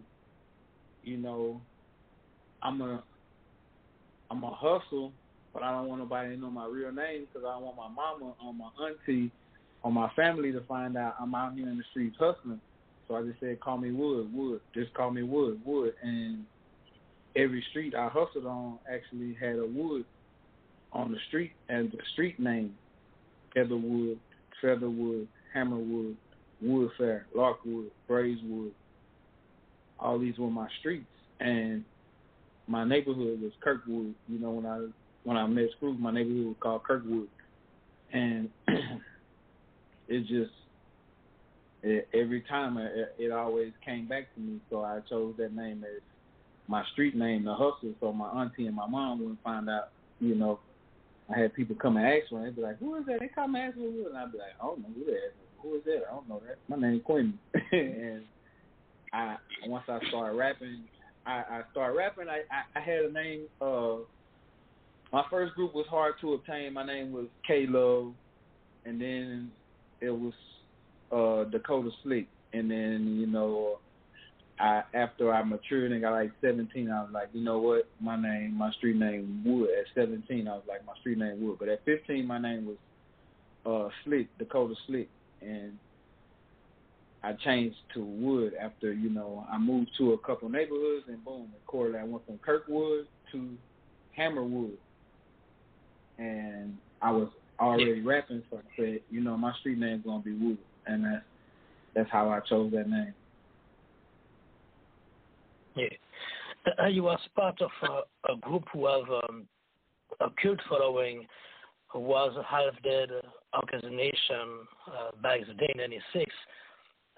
[1.02, 1.60] you know,
[2.62, 3.02] I'm a,
[4.30, 5.12] I'm a hustle,
[5.52, 7.88] but I don't want nobody to know my real name because I don't want my
[7.88, 9.30] mama or my auntie
[9.82, 12.60] or my family to find out I'm out here in the streets hustling.
[13.06, 14.60] So I just said, call me Wood, Wood.
[14.74, 15.92] Just call me Wood, Wood.
[16.02, 16.46] And
[17.36, 20.04] every street I hustled on actually had a wood
[20.92, 22.74] on the street and the street name.
[23.54, 24.18] Heatherwood,
[24.60, 26.16] Featherwood, Hammerwood,
[26.62, 28.72] Woodfair, Lockwood, Braeswood.
[29.98, 31.06] All these were my streets.
[31.40, 31.84] And
[32.66, 34.14] my neighborhood was Kirkwood.
[34.28, 34.86] You know, when I
[35.24, 37.28] when I met Screw, my neighborhood was called Kirkwood.
[38.12, 38.48] And
[40.08, 40.52] it just
[41.82, 44.60] it, every time it, it always came back to me.
[44.70, 46.02] So I chose that name as
[46.66, 47.94] my street name, the Hustle.
[48.00, 49.90] So my auntie and my mom wouldn't find out.
[50.20, 50.60] You know,
[51.34, 52.44] I had people come and ask me.
[52.44, 54.54] They'd be like, "Who is that?" They come ask me, who and I'd be like,
[54.60, 55.32] "I don't know who that is.
[55.62, 56.02] Who is that?
[56.08, 56.58] I don't know that.
[56.68, 57.38] My name's Quentin."
[57.72, 58.22] and
[59.12, 59.36] I
[59.66, 60.84] once I started rapping,
[61.26, 62.28] I, I started rapping.
[62.28, 63.46] I, I I had a name.
[63.60, 63.96] Uh,
[65.12, 66.72] my first group was hard to obtain.
[66.72, 68.12] My name was K Love,
[68.84, 69.50] and then
[70.00, 70.34] it was
[71.12, 73.78] uh Dakota Slick, and then you know,
[74.58, 78.20] I after I matured and got like 17, I was like, you know what, my
[78.20, 79.70] name, my street name Wood.
[79.70, 81.56] At 17, I was like, my street name Wood.
[81.58, 82.76] But at 15, my name was
[83.66, 85.08] uh Slick, Dakota Slick,
[85.40, 85.78] and
[87.22, 91.48] I changed to Wood after you know I moved to a couple neighborhoods and boom,
[91.52, 92.02] and correlated.
[92.02, 93.50] I went from Kirkwood to
[94.16, 94.76] Hammerwood,
[96.18, 97.28] and I was
[97.58, 101.24] already rapping, so I said, you know, my street name's gonna be Wood, and that's
[101.94, 103.14] that's how I chose that name.
[105.76, 105.88] Yeah.
[106.90, 109.46] You was part of a, a group who have um,
[110.20, 111.26] a cult following,
[111.88, 113.10] who was half-dead
[113.54, 116.30] organization uh, back in the day, 96,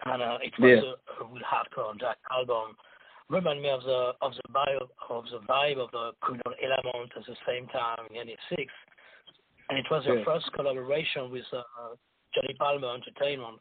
[0.07, 0.93] and uh, it was Yeah.
[1.23, 2.77] a, a real hardcore Jack album.
[3.29, 7.27] Remind me of the of the vibe of the vibe of the criminal element at
[7.27, 8.73] the same time in '96,
[9.69, 10.25] and it was your Yeah.
[10.25, 11.63] first collaboration with uh,
[12.35, 13.59] Johnny Palmer Entertainment.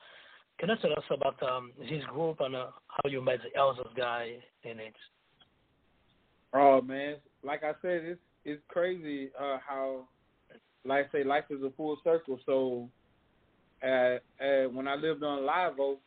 [0.60, 3.84] Can you tell us about um, this group and uh, how you met the other
[3.95, 4.93] guy in it?
[6.53, 10.08] Oh man, like I said, it's it's crazy uh, how,
[10.86, 12.39] like I say, life is a full circle.
[12.45, 12.88] So,
[13.84, 15.99] uh, uh, when I lived on Live Oak,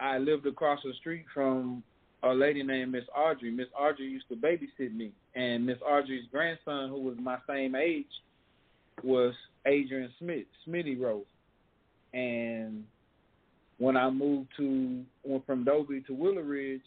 [0.00, 1.82] I lived across the street from
[2.22, 3.50] a lady named Miss Audrey.
[3.50, 8.06] Miss Audrey used to babysit me, and Miss Audrey's grandson, who was my same age,
[9.02, 9.34] was
[9.66, 11.24] Adrian Smith, Smitty Rose.
[12.14, 12.84] And
[13.78, 16.80] when I moved to went from Dobie to Willow Ridge,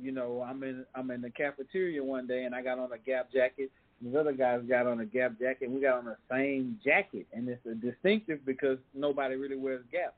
[0.00, 2.98] you know, I'm in I'm in the cafeteria one day and I got on a
[2.98, 3.70] Gap jacket.
[4.00, 6.78] And the other guys got on a Gap jacket and we got on the same
[6.84, 10.14] jacket and it's a distinctive because nobody really wears Gap.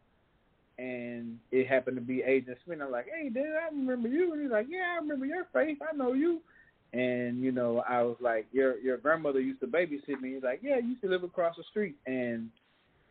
[0.79, 2.81] And it happened to be Adrian Smith.
[2.83, 4.33] I'm like, hey, dude, I remember you.
[4.33, 5.79] And he's like, yeah, I remember your face.
[5.89, 6.41] I know you.
[6.93, 10.35] And you know, I was like, your your grandmother used to babysit me.
[10.35, 11.97] He's like, yeah, you used to live across the street.
[12.07, 12.51] And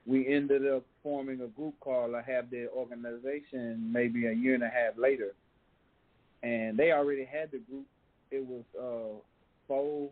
[0.05, 4.63] we ended up forming a group called I Have Their Organization maybe a year and
[4.63, 5.33] a half later.
[6.41, 7.85] And they already had the group.
[8.31, 9.19] It was uh
[9.67, 10.09] Foe,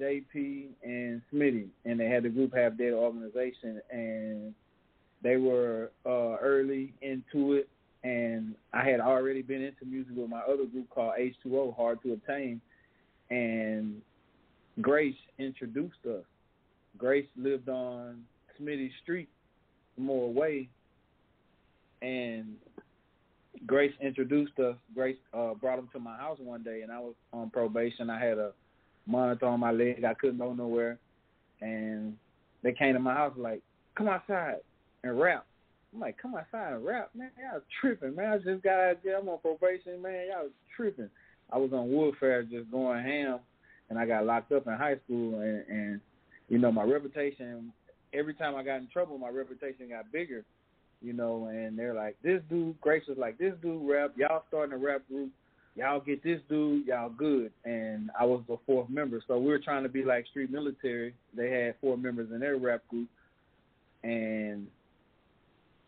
[0.00, 1.66] JP, and Smitty.
[1.84, 4.54] And they had the group have their organization and
[5.22, 7.68] they were uh early into it
[8.04, 12.12] and I had already been into music with my other group called H2O, Hard to
[12.12, 12.60] Obtain.
[13.30, 14.02] And
[14.80, 16.24] Grace introduced us.
[16.98, 18.22] Grace lived on
[18.60, 19.28] Smitty Street,
[19.96, 20.68] more away,
[22.02, 22.54] and
[23.66, 24.76] Grace introduced us.
[24.94, 28.10] Grace uh, brought him to my house one day, and I was on probation.
[28.10, 28.52] I had a
[29.06, 30.04] monitor on my leg.
[30.04, 30.98] I couldn't go nowhere,
[31.60, 32.16] and
[32.62, 33.62] they came to my house like,
[33.96, 34.56] "Come outside
[35.02, 35.46] and rap."
[35.92, 37.30] I'm like, "Come outside and rap, man!
[37.38, 38.32] Y'all tripping, man!
[38.32, 39.20] I just got out of jail.
[39.22, 40.26] I'm on probation, man.
[40.30, 41.10] Y'all tripping."
[41.52, 43.38] I was on Woodfair just going ham,
[43.88, 46.00] and I got locked up in high school, and, and
[46.48, 47.72] you know my reputation.
[48.14, 50.44] Every time I got in trouble, my reputation got bigger,
[51.02, 51.46] you know.
[51.46, 54.12] And they're like, "This dude, Grace was like, this dude rap.
[54.16, 55.30] Y'all starting a rap group.
[55.76, 56.86] Y'all get this dude.
[56.86, 60.26] Y'all good." And I was the fourth member, so we were trying to be like
[60.28, 61.14] Street Military.
[61.36, 63.08] They had four members in their rap group,
[64.02, 64.68] and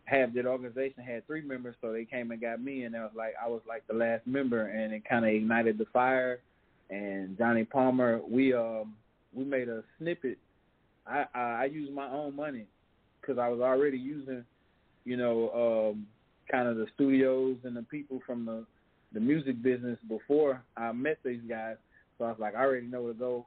[0.07, 3.11] have that organization had three members, so they came and got me, and I was
[3.15, 6.39] like, I was like the last member, and it kind of ignited the fire.
[6.89, 8.95] And Johnny Palmer, we um
[9.33, 10.37] we made a snippet.
[11.09, 12.65] I I, I used my own money
[13.21, 14.43] because I was already using,
[15.05, 16.07] you know, um
[16.51, 18.65] kind of the studios and the people from the
[19.13, 21.77] the music business before I met these guys.
[22.17, 23.45] So I was like, I already know where to go.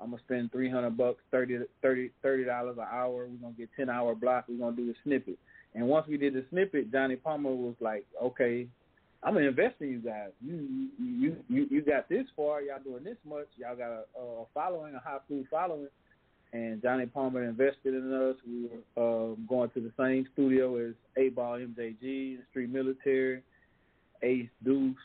[0.00, 3.26] I'm gonna spend three hundred bucks, thirty thirty thirty dollars an hour.
[3.26, 4.46] We're gonna get ten hour block.
[4.48, 5.38] We're gonna do the snippet.
[5.74, 8.66] And once we did the snippet, Johnny Palmer was like, okay,
[9.22, 10.30] I'm gonna invest in you guys.
[10.44, 12.62] You you you you got this far.
[12.62, 13.46] Y'all doing this much.
[13.56, 15.88] Y'all got a, a following, a high school following.
[16.52, 18.36] And Johnny Palmer invested in us.
[18.46, 23.42] We were uh, going to the same studio as 8Ball MJG, Street Military,
[24.22, 24.96] Ace Deuce.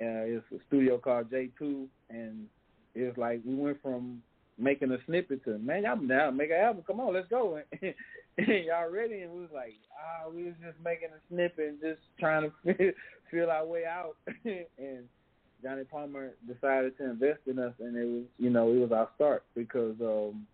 [0.00, 2.46] Uh, it's a studio called J2, and
[2.94, 4.22] it's like we went from
[4.58, 6.84] making a snippet to man, y'all now make an album.
[6.86, 7.60] Come on, let's go.
[8.38, 9.22] And y'all ready?
[9.22, 12.92] And we was like, ah, we was just making a snippet and just trying to
[13.30, 14.16] feel our way out.
[14.44, 15.08] and
[15.66, 19.08] Johnny Palmer decided to invest in us, and it was you know it was our
[19.16, 20.46] start because um,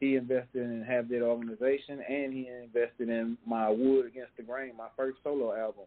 [0.00, 4.72] he invested in Have That Organization, and he invested in my Wood Against the Grain,
[4.78, 5.84] my first solo album.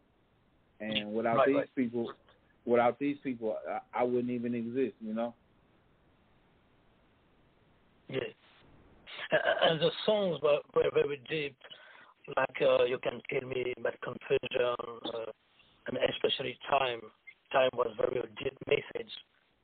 [0.79, 1.75] And without Right, these right.
[1.75, 2.13] people,
[2.65, 4.93] without these people, I, I wouldn't even exist.
[5.01, 5.33] You know.
[8.09, 8.19] Yeah.
[9.63, 11.55] And the songs were, were very deep,
[12.37, 14.75] like uh, You Can Kill Me, Bad Confusion,
[15.15, 15.31] uh,
[15.87, 16.99] and especially Time.
[17.51, 19.11] Time was very deep message.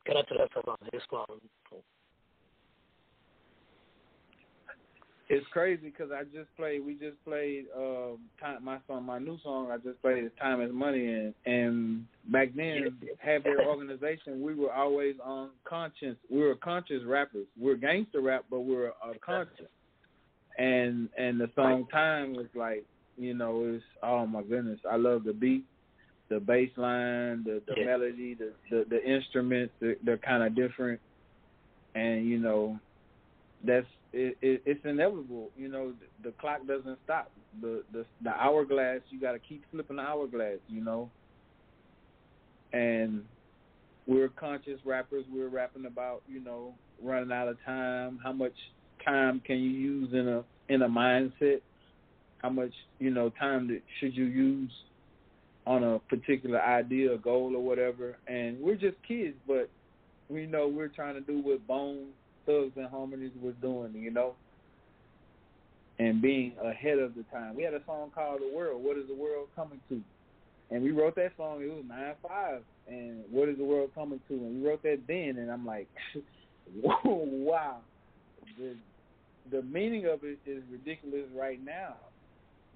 [0.06, 1.26] Can I tell us about this one?
[5.30, 6.86] It's crazy because I just played.
[6.86, 9.72] We just played um, time, my song, my new song.
[9.72, 14.42] I just played "Time Is Money," and and back then, have their organization.
[14.42, 16.18] We were always on conscience.
[16.32, 17.46] We were conscious rappers.
[17.60, 19.68] We were gangster rap, but we were uh, conscious.
[20.58, 22.86] And and the song "Time" was like,
[23.18, 24.80] you know, it's oh my goodness.
[24.90, 25.66] I love the beat,
[26.30, 27.86] the bass line, the the Yeah.
[27.86, 29.74] melody, the the, the instruments.
[29.80, 31.02] They're, they're kind of different,
[31.96, 32.80] and you know,
[33.64, 35.52] that's it, it, it's inevitable.
[35.56, 37.32] You know, the, the clock doesn't stop.
[37.62, 40.60] The the the hourglass, you got to keep flipping the hourglass.
[40.68, 41.12] You know,
[42.74, 43.24] and
[44.06, 45.26] we're conscious rappers.
[45.32, 48.20] We're rapping about you know running out of time.
[48.24, 48.56] How much
[49.06, 51.62] time can you use in a in a mindset?
[52.40, 54.72] How much you know time that should you use
[55.68, 58.16] on a particular idea, or goal, or whatever?
[58.28, 59.70] And we're just kids, but
[60.30, 62.08] we know we're trying to do what Bone
[62.46, 64.34] Thugs and Harmonies was doing, you know,
[66.00, 67.56] and being ahead of the time.
[67.56, 70.02] We had a song called "The World." What is the world coming to?
[70.72, 71.62] And we wrote that song.
[71.62, 72.62] It was nine five.
[72.88, 74.34] And what is the world coming to?
[74.34, 75.36] And we wrote that then.
[75.38, 75.88] And I'm like,
[76.84, 77.80] wow,
[78.58, 78.76] the
[79.52, 81.96] the meaning of it is ridiculous right now.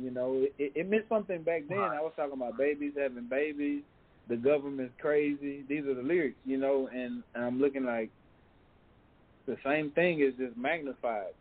[0.02, 1.78] You know, it, it, it meant something back then.
[1.78, 3.84] I was talking about babies having babies.
[4.28, 5.64] The government's crazy.
[5.68, 8.10] These are the lyrics, you know, and, and I'm looking like
[9.48, 11.34] the same thing is just magnified.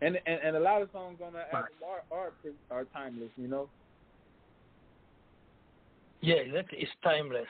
[0.00, 2.32] And and, and a lot of songs on that album are, are
[2.70, 3.68] are timeless, you know.
[6.20, 6.78] Yeah, exactly.
[6.80, 7.46] It's timeless.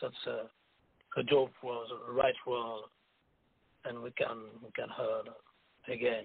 [0.00, 2.82] Such a, a dope was a right word,
[3.84, 6.24] and we can we can hear it again.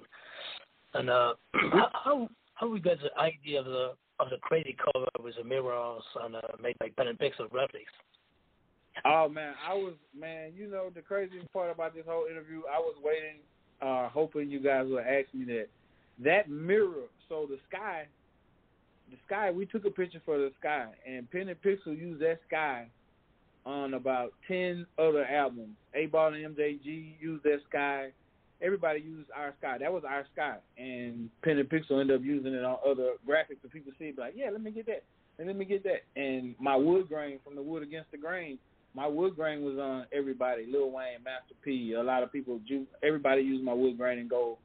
[0.94, 1.34] And uh,
[1.94, 6.04] how- how we got the idea of the of the crazy cover with the mirrors
[6.24, 7.92] and uh, made by pen and pixel graphics?
[9.04, 10.54] Oh man, I was man.
[10.56, 13.40] You know the craziest part about this whole interview, I was waiting,
[13.82, 15.68] uh, hoping you guys would ask me that.
[16.24, 18.08] That mirror, so the sky,
[19.12, 19.52] the sky.
[19.52, 22.88] We took a picture for the sky, and Pen and Pixel used that sky
[23.66, 25.76] on about ten other albums.
[25.98, 28.12] 8Ball and MJG used that sky.
[28.62, 29.78] Everybody used our sky.
[29.80, 33.62] That was our sky, and Pen and Pixel ended up using it on other graphics.
[33.62, 35.04] So people see, be like, yeah, let me get that,
[35.38, 36.04] and let me get that.
[36.16, 38.58] And my wood grain from the wood against the grain
[38.96, 40.66] my wood grain was on everybody.
[40.66, 41.94] Lil Wayne, Master P.
[41.94, 42.60] A lot of people,
[43.04, 44.58] everybody used my wood grain and gold.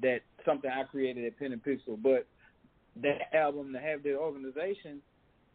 [0.00, 2.02] That something I created at Pen and Pixel.
[2.02, 2.26] But
[3.02, 5.00] that album to have their organization,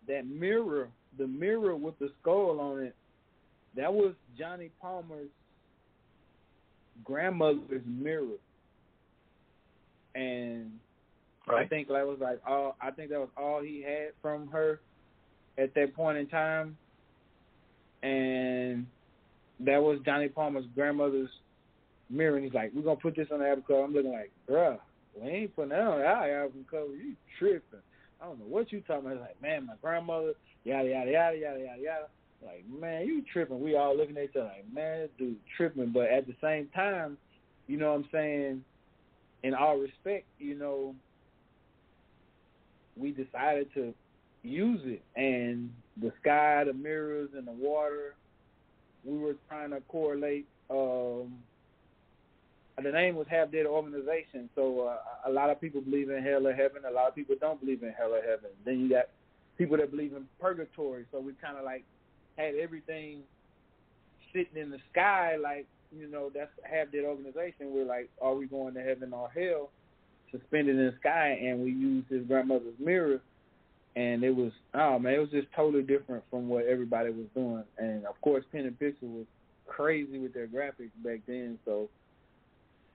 [0.07, 2.95] that mirror, the mirror with the skull on it,
[3.75, 5.29] that was Johnny Palmer's
[7.03, 8.37] grandmother's mirror.
[10.15, 10.71] And
[11.47, 12.75] I think that was like all.
[12.81, 14.79] I think that was all he had from her
[15.57, 16.77] at that point in time
[18.03, 18.85] and
[19.59, 21.29] that was Johnny Palmer's grandmother's
[22.09, 22.35] mirror.
[22.35, 24.79] And he's like, "We're gonna put this on the album cover." I'm looking like, "Bruh,
[25.15, 26.95] we ain't putting that on our album cover.
[26.95, 27.81] You tripping?
[28.21, 30.33] I don't know what you talking about." He's like, "Man, my grandmother,
[30.63, 32.07] yada yada yada yada yada yada."
[32.45, 33.61] Like, man, you tripping?
[33.61, 37.17] We all looking at each other like, "Man, dude tripping." But at the same time,
[37.67, 38.63] you know what I'm saying?
[39.43, 40.95] In all respect, you know,
[42.97, 43.93] we decided to
[44.43, 48.15] use it and the sky, the mirrors and the water,
[49.03, 51.33] we were trying to correlate um
[52.83, 56.47] the name was Have Dead Organization, so uh, a lot of people believe in hell
[56.47, 56.83] or heaven.
[56.87, 58.51] A lot of people don't believe in hell or heaven.
[58.65, 59.05] Then you got
[59.57, 61.05] people that believe in purgatory.
[61.11, 61.83] So we kind of like
[62.39, 63.19] had everything
[64.33, 67.73] sitting in the sky like you know that's half that organization.
[67.73, 69.69] We're like, are we going to heaven or hell?
[70.31, 73.19] Suspended in the sky, and we used his grandmother's mirror,
[73.95, 77.63] and it was oh man, it was just totally different from what everybody was doing.
[77.77, 79.25] And of course, Pen and Pixel was
[79.67, 81.89] crazy with their graphics back then, so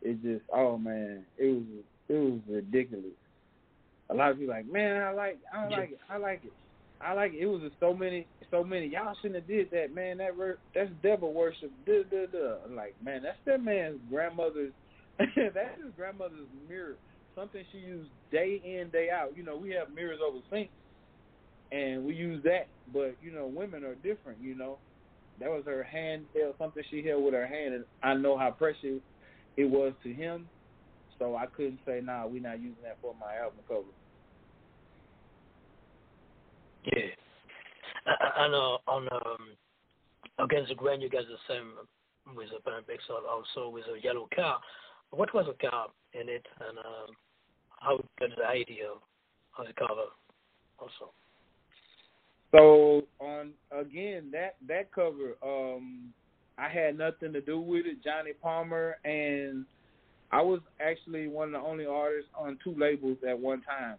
[0.02, 1.64] it just oh man, it was
[2.08, 3.06] it was ridiculous.
[4.10, 6.52] A lot of people like, man, I like I like it, I like it.
[7.00, 7.46] I like it.
[7.46, 8.86] Was just so many, so many.
[8.86, 10.18] Y'all shouldn't have did that, man.
[10.18, 11.72] That ver- that's devil worship.
[11.86, 12.58] Duh, duh, duh.
[12.64, 14.74] I'm like, man, that's that man's grandmother's.
[15.18, 16.98] that's his grandmother's mirror.
[17.34, 19.36] Something she used day in, day out.
[19.36, 20.72] You know, we have mirrors over sinks,
[21.72, 22.68] and we use that.
[22.92, 24.40] But you know, women are different.
[24.40, 24.80] You know,
[25.38, 28.52] that was her hand held something she held with her hand, and I know how
[28.52, 29.02] precious
[29.56, 30.50] it was to him.
[31.18, 33.88] So I couldn't say, nah, we're not using that for my album cover.
[36.84, 37.14] Yeah.
[38.06, 39.48] I, I on um,
[40.38, 41.72] Against the Grain, you guys the same
[42.36, 44.58] with the Olympics, also with a yellow car.
[45.10, 47.14] What was the car in it, and um,
[47.80, 48.88] how got the idea
[49.58, 50.10] of the cover
[50.78, 51.12] also?
[52.50, 56.12] So on again that that cover, um,
[56.58, 58.02] I had nothing to do with it.
[58.02, 59.64] Johnny Palmer and
[60.32, 63.96] I was actually one of the only artists on two labels at one time.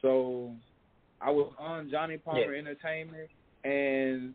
[0.00, 0.52] So
[1.20, 2.58] I was on Johnny Palmer Yeah.
[2.58, 3.28] Entertainment,
[3.64, 4.34] and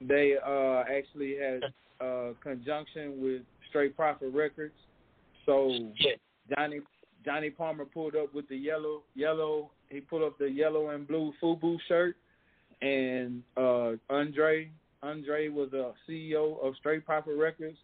[0.00, 1.62] they uh actually had
[2.00, 4.74] uh conjunction with Straight Profit Records.
[5.46, 5.68] So
[6.54, 6.80] Johnny
[7.24, 9.70] Johnny Palmer pulled up with the yellow yellow.
[9.90, 12.16] He pulled up the yellow and blue FUBU shirt,
[12.82, 14.70] and uh Andre
[15.02, 17.76] Andre was a CEO of Straight Profit Records.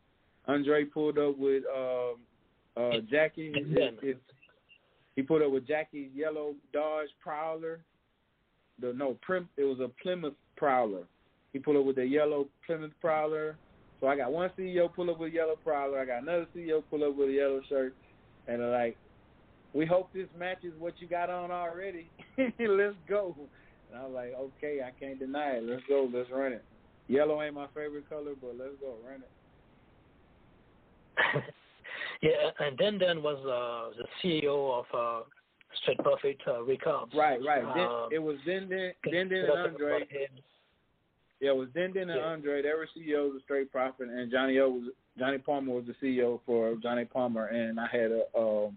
[0.48, 2.14] Andre pulled up with um
[2.76, 3.52] uh Jackie.
[3.54, 4.22] It- it-
[5.16, 7.80] he put up with Jackie's yellow Dodge Prowler.
[8.80, 11.04] The no Prim it was a Plymouth Prowler.
[11.52, 13.58] He pulled up with the yellow Plymouth Prowler.
[14.00, 16.00] So I got one CEO pull up with a yellow Prowler.
[16.00, 17.94] I got another CEO pull up with a yellow shirt,
[18.46, 18.96] and they're like,
[19.74, 22.10] "We hope this matches what you got on already.
[22.38, 23.36] Let's go."
[23.90, 25.64] And I was like, "Okay, I can't deny it.
[25.64, 26.08] Let's go.
[26.10, 26.64] Let's run it.
[27.08, 29.22] Yellow ain't my favorite color, but let's go run
[31.36, 31.44] it."
[32.22, 35.24] Yeah, and then then was uh, the CEO of uh,
[35.82, 37.12] Straight Profit uh, Records.
[37.14, 37.62] Right, right.
[37.74, 40.06] Then, Um, it was then then then then and Andre.
[41.40, 42.26] Yeah, it was Din Din and Yeah.
[42.26, 42.60] Andre.
[42.60, 46.40] They were CEOs of Straight Profit, and Johnny O was Johnny Palmer was the CEO
[46.44, 48.76] for Johnny Palmer, and I had a um,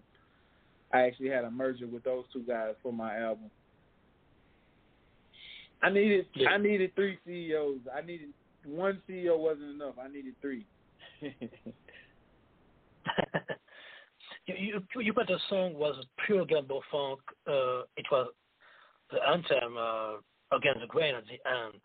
[0.92, 3.50] I actually had a merger with those two guys for my album.
[5.82, 7.80] I needed I needed three CEOs.
[7.94, 8.28] I needed
[8.64, 9.96] one CEO wasn't enough.
[10.02, 10.64] I needed three.
[14.46, 17.20] you, you you put the song was pure Gamble funk.
[17.46, 18.28] Uh, it was
[19.10, 21.80] the anthem uh, against the grain at the end.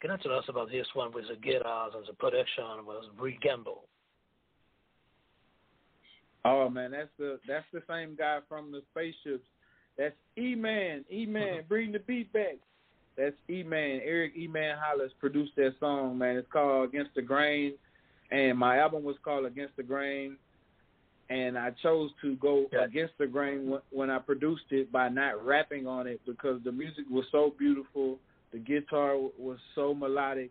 [0.00, 3.04] Can you tell us about this one with the guitars and the production was
[3.42, 3.84] Gamble?
[6.44, 9.46] Oh man, that's the that's the same guy from the spaceships.
[9.98, 11.04] That's E Man.
[11.12, 12.56] E Man, bring the beat back.
[13.18, 14.00] That's E Man.
[14.02, 16.36] Eric E Man Hollis produced that song, man.
[16.36, 17.74] It's called Against the Grain,
[18.30, 20.36] and my album was called Against the Grain.
[21.30, 25.46] And I chose to go against the grain when, when I produced it by not
[25.46, 28.18] rapping on it because the music was so beautiful,
[28.52, 30.50] the guitar was so melodic,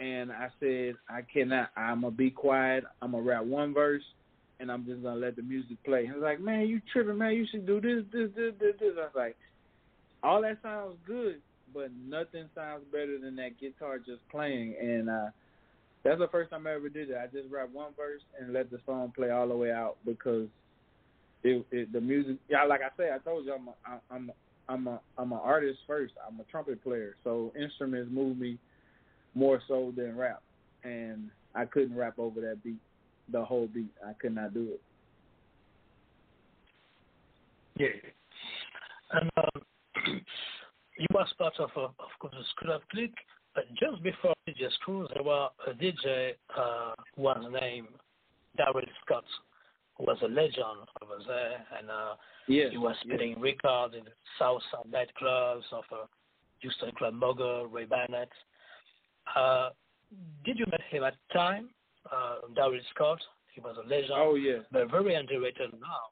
[0.00, 1.68] and I said I cannot.
[1.76, 2.84] I'm gonna be quiet.
[3.02, 4.02] I'm gonna rap one verse,
[4.58, 6.06] and I'm just gonna let the music play.
[6.06, 7.34] He was like, "Man, you tripping, man?
[7.34, 9.36] You should do this, this, this, this, this." I was like,
[10.22, 11.42] "All that sounds good,
[11.74, 15.26] but nothing sounds better than that guitar just playing." And uh,
[16.06, 17.16] that's the first time I ever did it.
[17.16, 20.46] I just rapped one verse and let the song play all the way out because
[21.42, 22.36] it, it the music.
[22.48, 24.32] Yeah, like I said, I told you I'm a, I'm a,
[24.72, 26.14] I'm a I'm an artist first.
[26.26, 28.58] I'm a trumpet player, so instruments move me
[29.34, 30.42] more so than rap,
[30.84, 32.80] and I couldn't rap over that beat,
[33.30, 33.90] the whole beat.
[34.06, 34.80] I could not do it.
[37.78, 38.10] Yeah.
[39.12, 39.62] And um,
[40.98, 42.34] you was part of, of course,
[42.68, 43.12] of Click,
[43.78, 47.88] just before DJ Screw, there was a DJ uh, who was named
[48.58, 49.24] Daryl Scott,
[49.96, 52.14] who was a legend over there, and uh,
[52.48, 53.14] Yes, he was yes.
[53.16, 56.06] spinning records in the South Side nightclubs of uh,
[56.60, 58.28] Houston Club Mogul, Ray Barnett.
[59.34, 59.70] Uh,
[60.44, 61.70] did you meet him at the time,
[62.12, 63.18] uh, Daryl Scott?
[63.52, 64.12] He was a legend.
[64.14, 64.58] Oh yeah.
[64.70, 66.06] but very underrated now.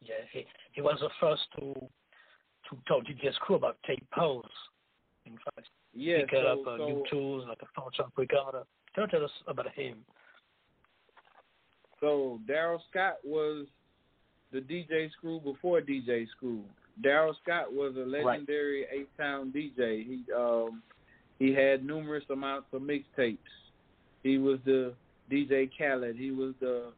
[0.00, 4.42] Yeah, he he was the first to to talk to DJ Screw about tape pose.
[5.26, 8.12] In fact, Yeah, he cut so- up uh, so- new tools like a phone shop
[8.16, 8.62] recorder.
[8.94, 10.04] Can you tell us about him?
[12.00, 13.66] So Daryl Scott was
[14.52, 16.62] the DJ Screw before DJ Screw.
[17.02, 20.04] Daryl Scott was a legendary H Town DJ.
[20.06, 20.82] He um
[21.38, 23.38] he had numerous amounts of mixtapes.
[24.22, 24.94] He was the
[25.30, 26.16] DJ Khaled.
[26.16, 26.92] He was the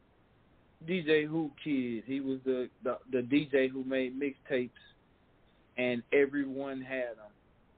[0.87, 2.03] DJ Whoo Kid.
[2.05, 4.69] He was the the, the DJ who made mixtapes,
[5.77, 7.31] and everyone had them.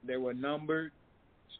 [0.04, 0.92] They were numbered.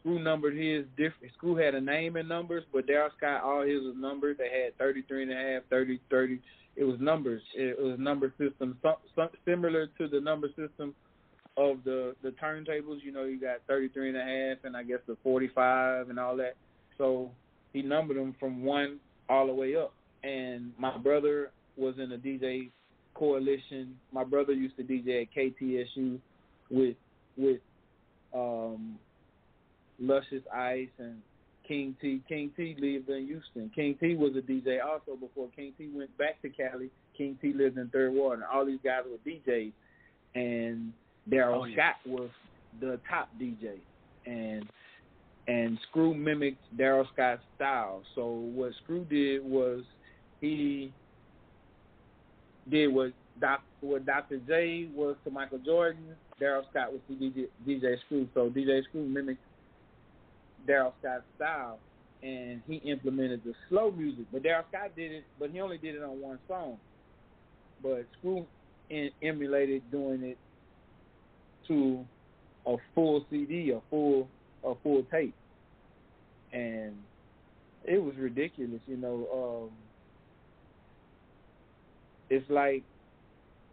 [0.01, 1.33] Screw numbered his different.
[1.37, 4.37] Screw had a name and numbers, but Daryl Scott all his was numbered.
[4.37, 6.39] They had 33 and a half, 30, 30.
[6.75, 7.41] It was numbers.
[7.53, 10.95] It was number system, some, some, similar to the number system
[11.57, 13.03] of the the turntables.
[13.03, 16.35] You know, you got 33 and a half, and I guess the 45 and all
[16.37, 16.55] that.
[16.97, 17.29] So
[17.73, 18.99] he numbered them from one
[19.29, 19.93] all the way up.
[20.23, 22.71] And my brother was in a DJ
[23.13, 23.97] coalition.
[24.11, 26.19] My brother used to DJ at KTSU
[26.69, 26.95] with
[27.37, 27.59] with
[28.33, 28.97] um
[30.01, 31.17] Luscious Ice and
[31.67, 32.21] King T.
[32.27, 33.71] King T lived in Houston.
[33.73, 36.89] King T was a DJ also before King T went back to Cali.
[37.17, 39.71] King T lived in Third Ward, and all these guys were DJs.
[40.35, 40.91] And
[41.29, 41.75] Daryl Oh, yeah.
[41.75, 42.29] Scott was
[42.79, 43.77] the top DJ,
[44.25, 44.65] and
[45.47, 48.01] and Screw mimicked Daryl Scott's style.
[48.15, 49.83] So what Screw did was
[50.39, 50.91] he
[52.69, 54.39] did what Doc what Dr.
[54.47, 56.15] J was to Michael Jordan.
[56.41, 58.27] Daryl Scott was to DJ, DJ Screw.
[58.33, 59.41] So DJ Screw mimicked
[60.67, 61.79] Daryl Scott's style,
[62.23, 64.25] and he implemented the slow music.
[64.31, 66.77] But Daryl Scott did it, but he only did it on one song.
[67.81, 68.45] But Screw
[69.21, 70.37] emulated doing it
[71.67, 72.05] to
[72.65, 74.27] a full CD, a full
[74.63, 75.33] a full tape,
[76.53, 76.93] and
[77.83, 78.81] it was ridiculous.
[78.85, 79.71] You know, um,
[82.29, 82.83] it's like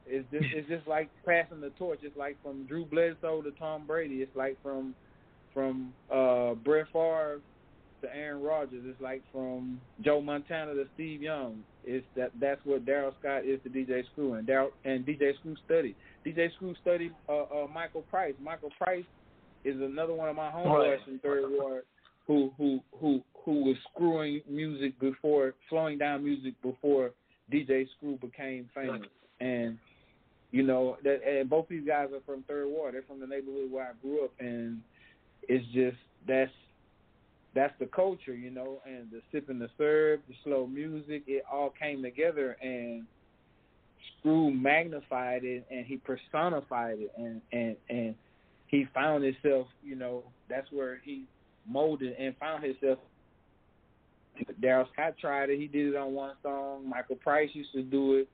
[0.07, 2.01] it's just it's just like passing the torch.
[2.03, 4.17] It's like from Drew Bledsoe to Tom Brady.
[4.17, 4.95] It's like from
[5.59, 7.41] from uh, Brett Favre
[8.01, 8.85] to Aaron Rodgers.
[8.87, 11.65] It's like from Joe Montana to Steve Young.
[11.85, 14.49] It's that that's what Daryl Scott is to DJ Screw and
[14.85, 15.97] and DJ Screw studied.
[16.25, 18.35] DJ Screw studied uh, uh, Michael Price.
[18.41, 19.05] Michael Price
[19.65, 21.09] is another one of my homeboys Right.
[21.09, 21.83] in Third Ward
[22.29, 27.11] who who who who was screwing music before slowing down music before
[27.53, 29.09] DJ Screw became famous.
[29.41, 29.77] And
[30.53, 32.95] you know that and both these guys are from Third Ward.
[32.95, 34.83] They're from the neighborhood where I grew up, and
[35.43, 36.51] it's just that's
[37.55, 41.73] that's the culture, you know, and the sipping the serve, the slow music, it all
[41.81, 43.05] came together and
[44.21, 48.15] Screw magnified it and he personified it and and and
[48.67, 51.25] he found himself, you know, that's where he
[51.67, 52.99] molded and found himself.
[54.63, 55.59] Daryl Scott tried it.
[55.59, 56.89] He did it on one song.
[56.89, 58.29] Michael Price used to do it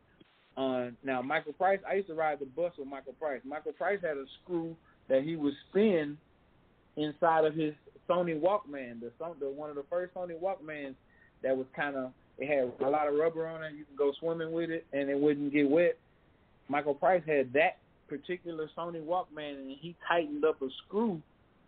[0.57, 0.97] on.
[1.05, 3.41] Now Michael Price, I used to ride the bus with Michael Price.
[3.45, 4.77] Michael Price had a screw
[5.09, 6.19] that he would spin
[6.97, 7.75] inside of his
[8.09, 10.95] Sony Walkman, the the one of the first Sony Walkmans
[11.43, 13.75] that was kind of it had a lot of rubber on it.
[13.75, 15.97] You can go swimming with it and it wouldn't get wet.
[16.69, 17.77] Michael Price had that
[18.09, 21.21] particular Sony Walkman and he tightened up a screw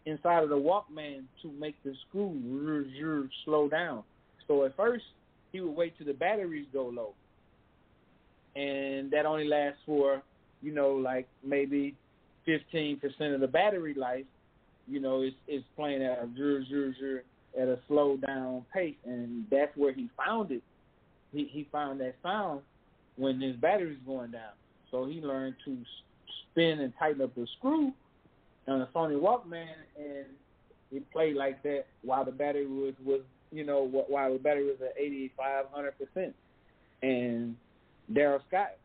[0.06, 4.02] inside of the Walkman to make the screw slow down.
[4.46, 5.04] So at first
[5.52, 7.14] he would wait till the batteries go low,
[8.54, 10.22] and that only lasts for
[10.62, 11.94] you know like maybe
[12.44, 14.24] fifteen percent of the battery life.
[14.88, 17.24] You know, it's playing at a zzz, zzz, zzz,
[17.60, 20.62] at a slow down pace, and that's where he found it.
[21.32, 22.60] He he found that sound
[23.16, 24.52] when his battery's going down.
[24.90, 25.76] So he learned to
[26.52, 27.92] spin and tighten up the screw
[28.68, 29.66] on a Sony Walkman,
[29.98, 30.26] and
[30.92, 33.20] it played like that while the battery was was
[33.50, 36.34] you know while the battery was at eighty five hundred percent.
[37.02, 37.56] And
[38.12, 38.76] Daryl Scott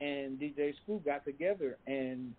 [0.00, 2.34] and DJ Screw got together, and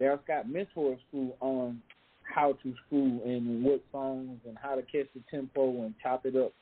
[0.00, 1.82] Daryl Scott mentored Screw on
[2.22, 6.36] how to screw and what songs and how to catch the tempo and chop it
[6.36, 6.52] up.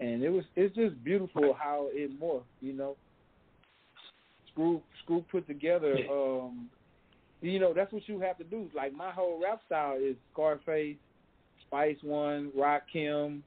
[0.00, 2.96] And it was it's just beautiful how it morphed, you know.
[4.52, 6.68] Screw Screw put together um
[7.42, 8.68] you know, that's what you have to do.
[8.74, 10.96] Like my whole rap style is Scarface,
[11.66, 13.42] Spice One, Rock Rakim.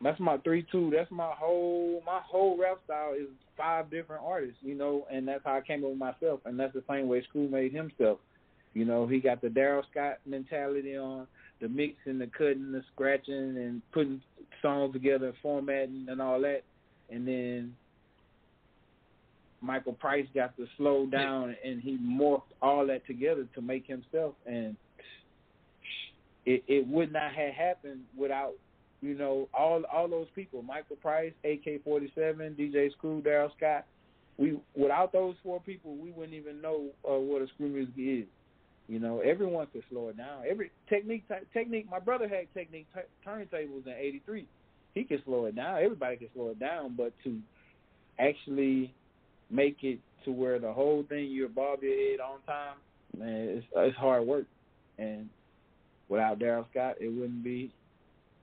[0.00, 0.92] That's my three two.
[0.94, 5.44] That's my whole my whole rap style is five different artists, you know, and that's
[5.44, 8.18] how I came up with myself and that's the same way Screw made himself.
[8.74, 11.26] You know, he got the Daryl Scott mentality on
[11.60, 14.20] the mixing, the cutting, the scratching, and putting
[14.62, 16.62] songs together, formatting, and all that.
[17.10, 17.74] And then
[19.60, 24.34] Michael Price got to slow down, and he morphed all that together to make himself.
[24.46, 24.76] And
[26.46, 28.52] it, it would not have happened without,
[29.00, 32.16] you know, all all those people: Michael Price, AK-47,
[32.56, 33.84] DJ Screw, Daryl Scott.
[34.36, 38.26] We without those four people, we wouldn't even know uh, what a screw music is.
[38.88, 40.44] You know, everyone could slow it down.
[40.48, 41.86] Every technique, technique.
[41.90, 44.46] My brother had Technics t- turntables in '83.
[44.94, 45.82] He could slow it down.
[45.82, 47.38] Everybody can slow it down, but to
[48.18, 48.92] actually
[49.50, 52.76] make it to where the whole thing you bob your head on time,
[53.16, 54.46] man, it's, it's hard work.
[54.98, 55.28] And
[56.08, 57.70] Without Daryl Scott, it wouldn't be.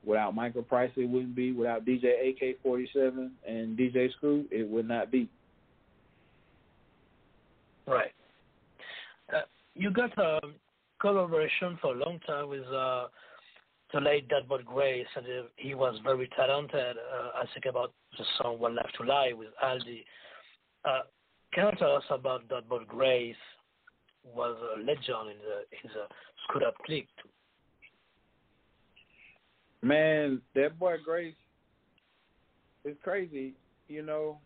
[0.04, 1.52] Without Michael Price, it wouldn't be.
[1.52, 5.28] Without DJ AK47 and DJ Screw, it would not be.
[7.86, 8.12] Right.
[9.78, 10.40] You got a
[11.00, 13.08] collaboration for a long time with uh,
[13.92, 16.96] the late Deadwood Grace, and uh, he was very talented.
[16.96, 20.04] Uh, I think about the song "One Life to Lie" with Aldi.
[20.86, 21.02] Uh,
[21.52, 23.36] can you tell us about Deadwood Grace?
[24.34, 27.06] Was a legend in the in the Up Click.
[29.82, 31.34] Man, that boy Grace
[32.84, 33.52] is crazy.
[33.88, 34.38] You know,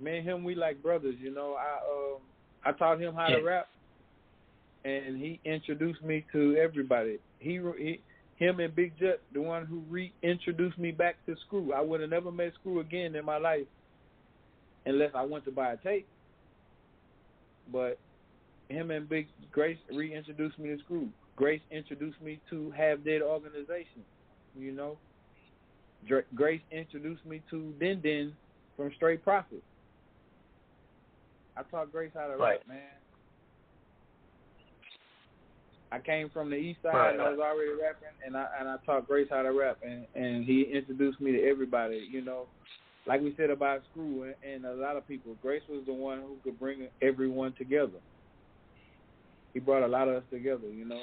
[0.00, 1.16] me and him, we like brothers.
[1.20, 2.22] You know, I um,
[2.64, 3.36] I taught him how Yeah.
[3.36, 3.68] to rap,
[4.84, 7.18] and he introduced me to everybody.
[7.38, 8.02] He, he
[8.36, 11.72] him and Big Jet, the one who reintroduced me back to Screw.
[11.72, 13.66] I would have never met Screw again in my life
[14.86, 16.06] unless I went to buy a tape.
[17.72, 17.98] But
[18.68, 21.08] him and Big Grace reintroduced me to Screw.
[21.36, 24.04] Grace introduced me to Have Dead Organization.
[24.56, 24.98] You know,
[26.34, 28.32] Grace introduced me to Din Din
[28.76, 29.62] from Straight Profit.
[31.58, 32.58] I taught Grace how to Right.
[32.58, 32.90] rap, man.
[35.90, 38.68] I came from the east side Right, and I was already rapping and I and
[38.68, 42.48] I taught Grace how to rap and and he introduced me to everybody, you know.
[43.06, 46.20] Like we said about Screw and, and a lot of people, Grace was the one
[46.20, 48.00] who could bring everyone together.
[49.54, 51.02] He brought a lot of us together, you know.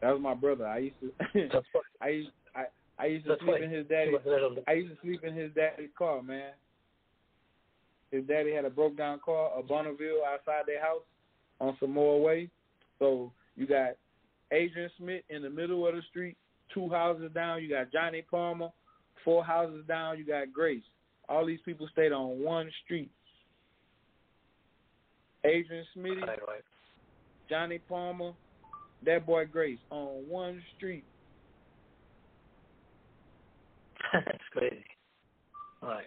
[0.00, 0.66] That was my brother.
[0.66, 1.12] I used to
[2.00, 2.64] I used I
[2.98, 4.14] I used to that's sleep why in his he daddy's.
[4.66, 6.52] I used to sleep in his daddy's car, man.
[8.12, 11.02] His daddy had a broke down car, a Bonneville outside their house
[11.60, 12.50] on Samoa Way.
[12.98, 13.92] So you got
[14.52, 16.36] Adrian Smith in the middle of the street,
[16.74, 18.68] two houses down, you got Johnny Palmer,
[19.24, 20.82] four houses down, you got Grace.
[21.28, 23.10] All these people stayed on one street.
[25.44, 26.38] Adrian Smitty, right.
[27.48, 28.32] Johnny Palmer,
[29.06, 31.04] that boy Grace on one street.
[34.12, 34.84] That's crazy.
[35.80, 36.06] Right.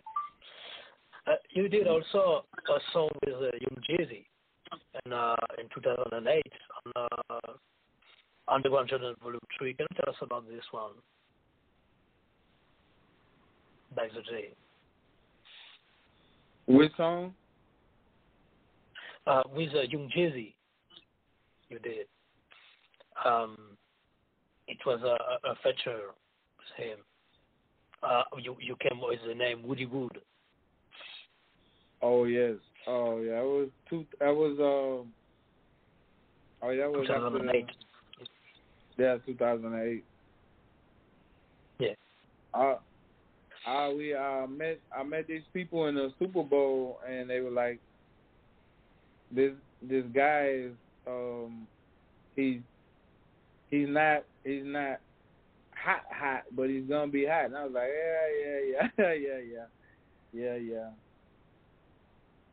[1.28, 4.26] Uh, you did also a song with uh, Young Jeezy
[5.05, 6.43] in uh, in 2008
[6.95, 7.39] on uh,
[8.47, 9.73] Underground Journal Volume 3.
[9.73, 10.91] Can you tell us about this one?
[13.95, 14.49] Back the day.
[16.67, 17.34] Which song?
[19.26, 20.53] Uh, with uh, Young Jeezy,
[21.69, 22.05] you did.
[23.26, 23.57] Um,
[24.67, 26.09] it was a, a a feature
[26.57, 26.99] with him.
[28.03, 30.19] Uh, you you came with the name Woody Wood.
[32.01, 32.55] Oh yes.
[32.87, 33.39] Oh yeah.
[33.39, 34.05] It was two.
[34.19, 35.11] That was um.
[36.61, 36.83] Oh yeah.
[36.83, 37.65] That was after the- 2008.
[38.97, 40.03] Yeah, 2008.
[41.79, 41.89] Yeah.
[42.53, 42.77] Uh,
[43.67, 44.79] I we uh met.
[44.95, 47.79] I met these people in the Super Bowl, and they were like,
[49.31, 50.71] "This this guy is
[51.07, 51.67] um,
[52.35, 52.59] he's
[53.69, 54.99] he's not he's not
[55.71, 59.39] hot hot, but he's gonna be hot." And I was like, "Yeah, yeah, yeah, yeah,
[59.39, 59.65] yeah,
[60.33, 60.89] yeah, yeah."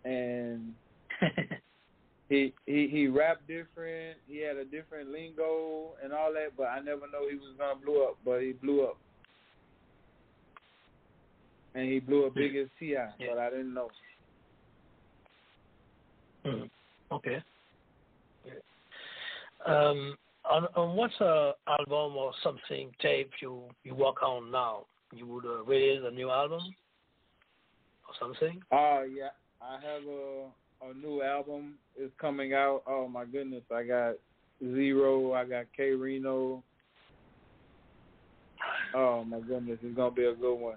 [0.05, 0.75] And
[2.29, 4.19] he he he rapped different.
[4.27, 7.79] He had a different lingo and all that, but I never know he was gonna
[7.85, 8.19] blow up.
[8.25, 8.97] But he blew up,
[11.75, 12.97] and he blew up big as Ti.
[13.29, 13.91] But I didn't know.
[16.45, 16.71] Mhm.
[17.13, 17.43] Okay.
[19.65, 24.87] Um, on, on what's a album or something tape you you work on now?
[25.15, 26.63] You would uh, release a new album
[28.09, 28.61] or something?
[28.73, 29.29] Oh yeah,
[29.63, 30.47] I have a
[30.85, 32.83] a new album is coming out.
[32.87, 34.15] Oh my goodness, I got
[34.61, 36.63] Z-Ro, I got K-Rino.
[38.95, 40.77] Oh my goodness, it's gonna be a good one.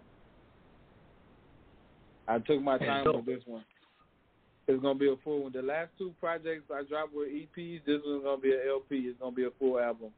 [2.27, 3.63] I took my time with this one.
[4.67, 5.51] It's gonna be a full one.
[5.51, 7.85] The last two projects I dropped were EPs.
[7.85, 8.95] This one's gonna be an LP.
[9.07, 10.11] It's gonna be a full album.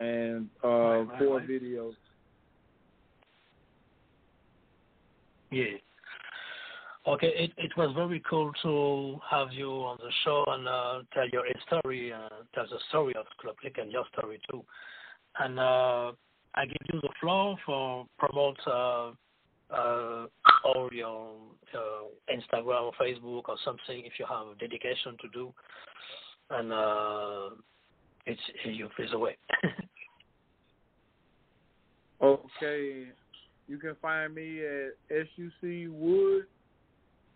[0.00, 1.48] And uh Right, four right.
[1.48, 1.94] videos.
[5.50, 5.64] Yeah.
[7.06, 11.26] Okay, it it was very cool to have you on the show and uh, tell
[11.30, 14.62] your story, uh, tell the story of Club Click and your story too.
[15.38, 16.12] And uh,
[16.54, 19.12] I give you the floor for promote uh,
[19.74, 20.26] uh,
[20.64, 21.36] or your
[21.74, 25.54] uh, Instagram or Facebook or something if you have a dedication to do.
[26.50, 27.50] And uh,
[28.26, 29.36] it's you please away.
[32.22, 33.06] Okay,
[33.66, 36.44] you can find me at SUC Wood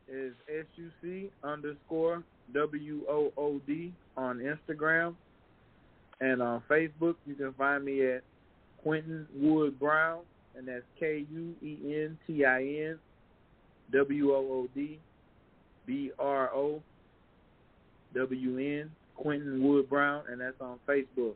[0.08, 2.22] is SUC underscore
[2.54, 5.14] WOOD on Instagram
[6.20, 7.16] and on Facebook.
[7.26, 8.22] You can find me at
[8.84, 10.20] Kuentin Wood Brown,
[10.56, 12.98] and that's K U E N T I N
[13.92, 14.98] W O O D
[15.86, 16.82] B R O
[18.14, 21.34] W N Kuentin Wood Brown, and that's on Facebook.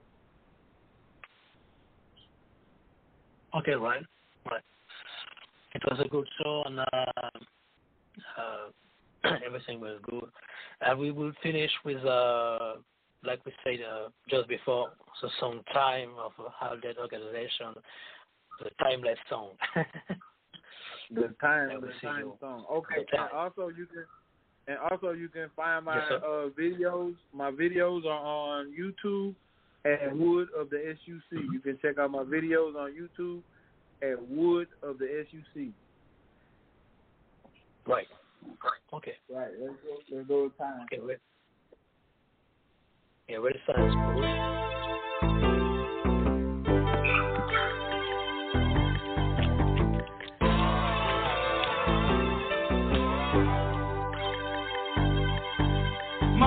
[3.57, 4.03] Okay, right,
[4.51, 4.63] right.
[5.75, 6.81] It was a good show, and.
[6.81, 7.31] Uh
[8.37, 10.31] uh, everything was good.
[10.81, 12.75] And we will finish with, uh,
[13.25, 14.91] like we said uh, just before,
[15.21, 17.75] the song Time of How Dead Organization,
[18.63, 19.51] the timeless song.
[21.11, 22.37] the time, the time you.
[22.41, 22.65] song.
[22.71, 23.29] Okay, the time.
[23.35, 24.05] also you can.
[24.69, 27.15] And also, you can find my yes, uh, videos.
[27.33, 29.35] My videos are on YouTube
[29.87, 31.41] at Wood of the SUC.
[31.53, 33.41] You can check out my videos on YouTube
[34.03, 35.69] at Wood of the SUC.
[37.89, 38.07] Right.
[38.93, 39.15] Okay.
[39.31, 39.49] Right.
[39.61, 40.17] Let's go.
[40.17, 40.87] Let's go time.
[40.93, 41.03] Okay.
[41.03, 41.19] Wait.
[43.29, 43.39] yeah.
[43.39, 44.78] Where the sun is.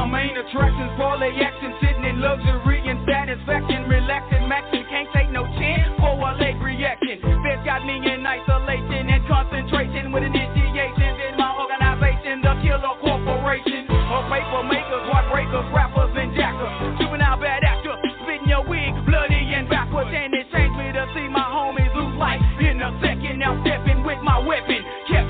[0.01, 5.45] My main attractions, parlay action, sitting in luxury and satisfaction, relaxing, maxing, can't take no
[5.61, 7.21] chance for a late reaction.
[7.21, 13.85] This got me in isolation and concentration with initiations in my organization, the killer corporation.
[13.93, 16.73] A paper makers, heartbreakers, rappers, and jackers.
[16.97, 17.93] Juvenile bad actor,
[18.25, 22.17] spitting your wig, bloody and backwards, and it changed me to see my homies lose
[22.17, 23.37] life in a second.
[23.37, 24.81] Now stepping with my weapon,
[25.13, 25.29] kept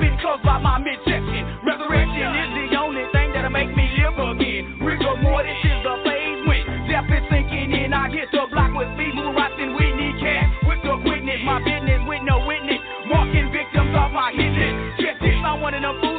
[15.72, 16.10] morning, I'm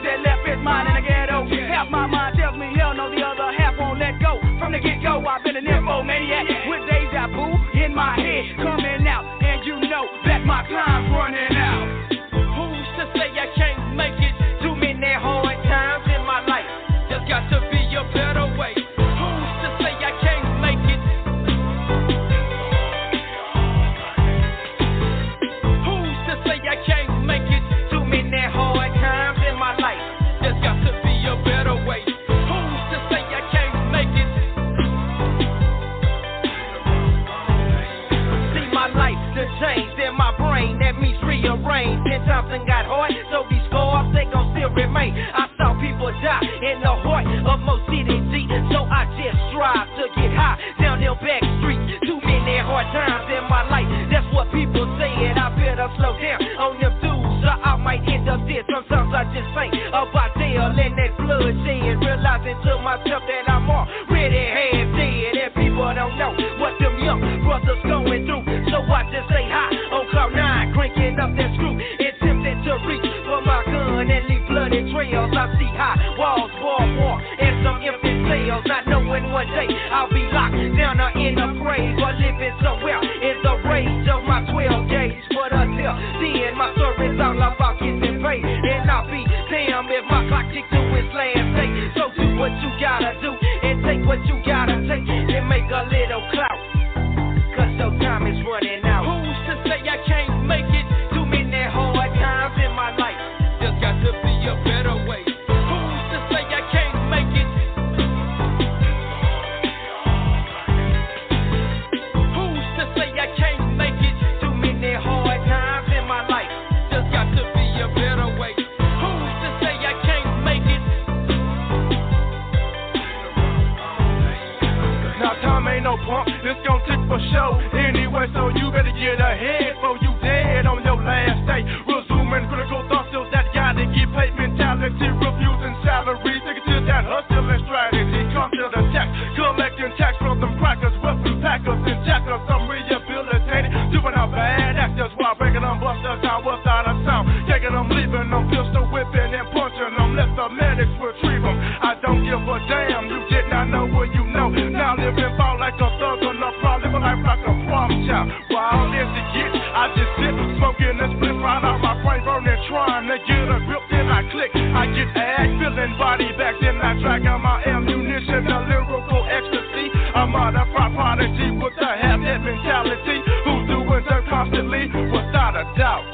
[162.73, 164.49] trying to get a grip, then I click.
[164.57, 169.93] I get ag, feeling body back, then I drag out my ammunition, the lyrical ecstasy.
[170.17, 173.21] I'm out of prodigy with a half head mentality.
[173.45, 176.09] Who's doing dirt constantly, without a doubt.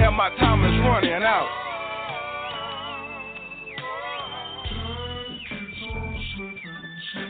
[0.00, 1.52] And my time is running out.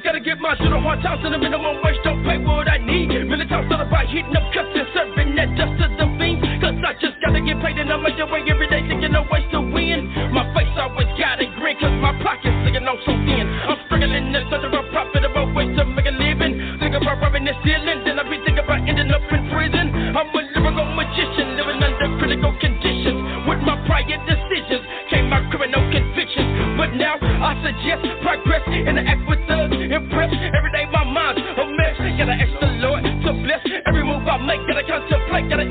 [0.05, 1.99] Gotta get my shit on in the minimum wage.
[2.05, 3.09] Don't pay what I need.
[3.09, 6.48] Million times thought heating up cups and serving that dust to the fiends.
[6.59, 9.31] Cause I just gotta get paid and I'm on your way every day thinking of
[9.31, 10.11] ways to win.
[10.35, 13.47] My face always got a green cause my pocket's sitting on so thin.
[13.47, 16.59] I'm struggling in search of a profitable way to make a living.
[16.83, 19.87] Think about robbing the ceiling, then I be thinking about ending up in prison.
[20.19, 24.83] I'm a liberal magician living under critical conditions with my prior decisions.
[25.15, 30.35] Came my criminal convictions, but now I suggest progress and act with thugs impressed.
[30.35, 31.97] Every day my mind's a mess.
[32.19, 34.59] Gotta ask the Lord to bless every move I make.
[34.67, 35.71] Gotta contemplate, gotta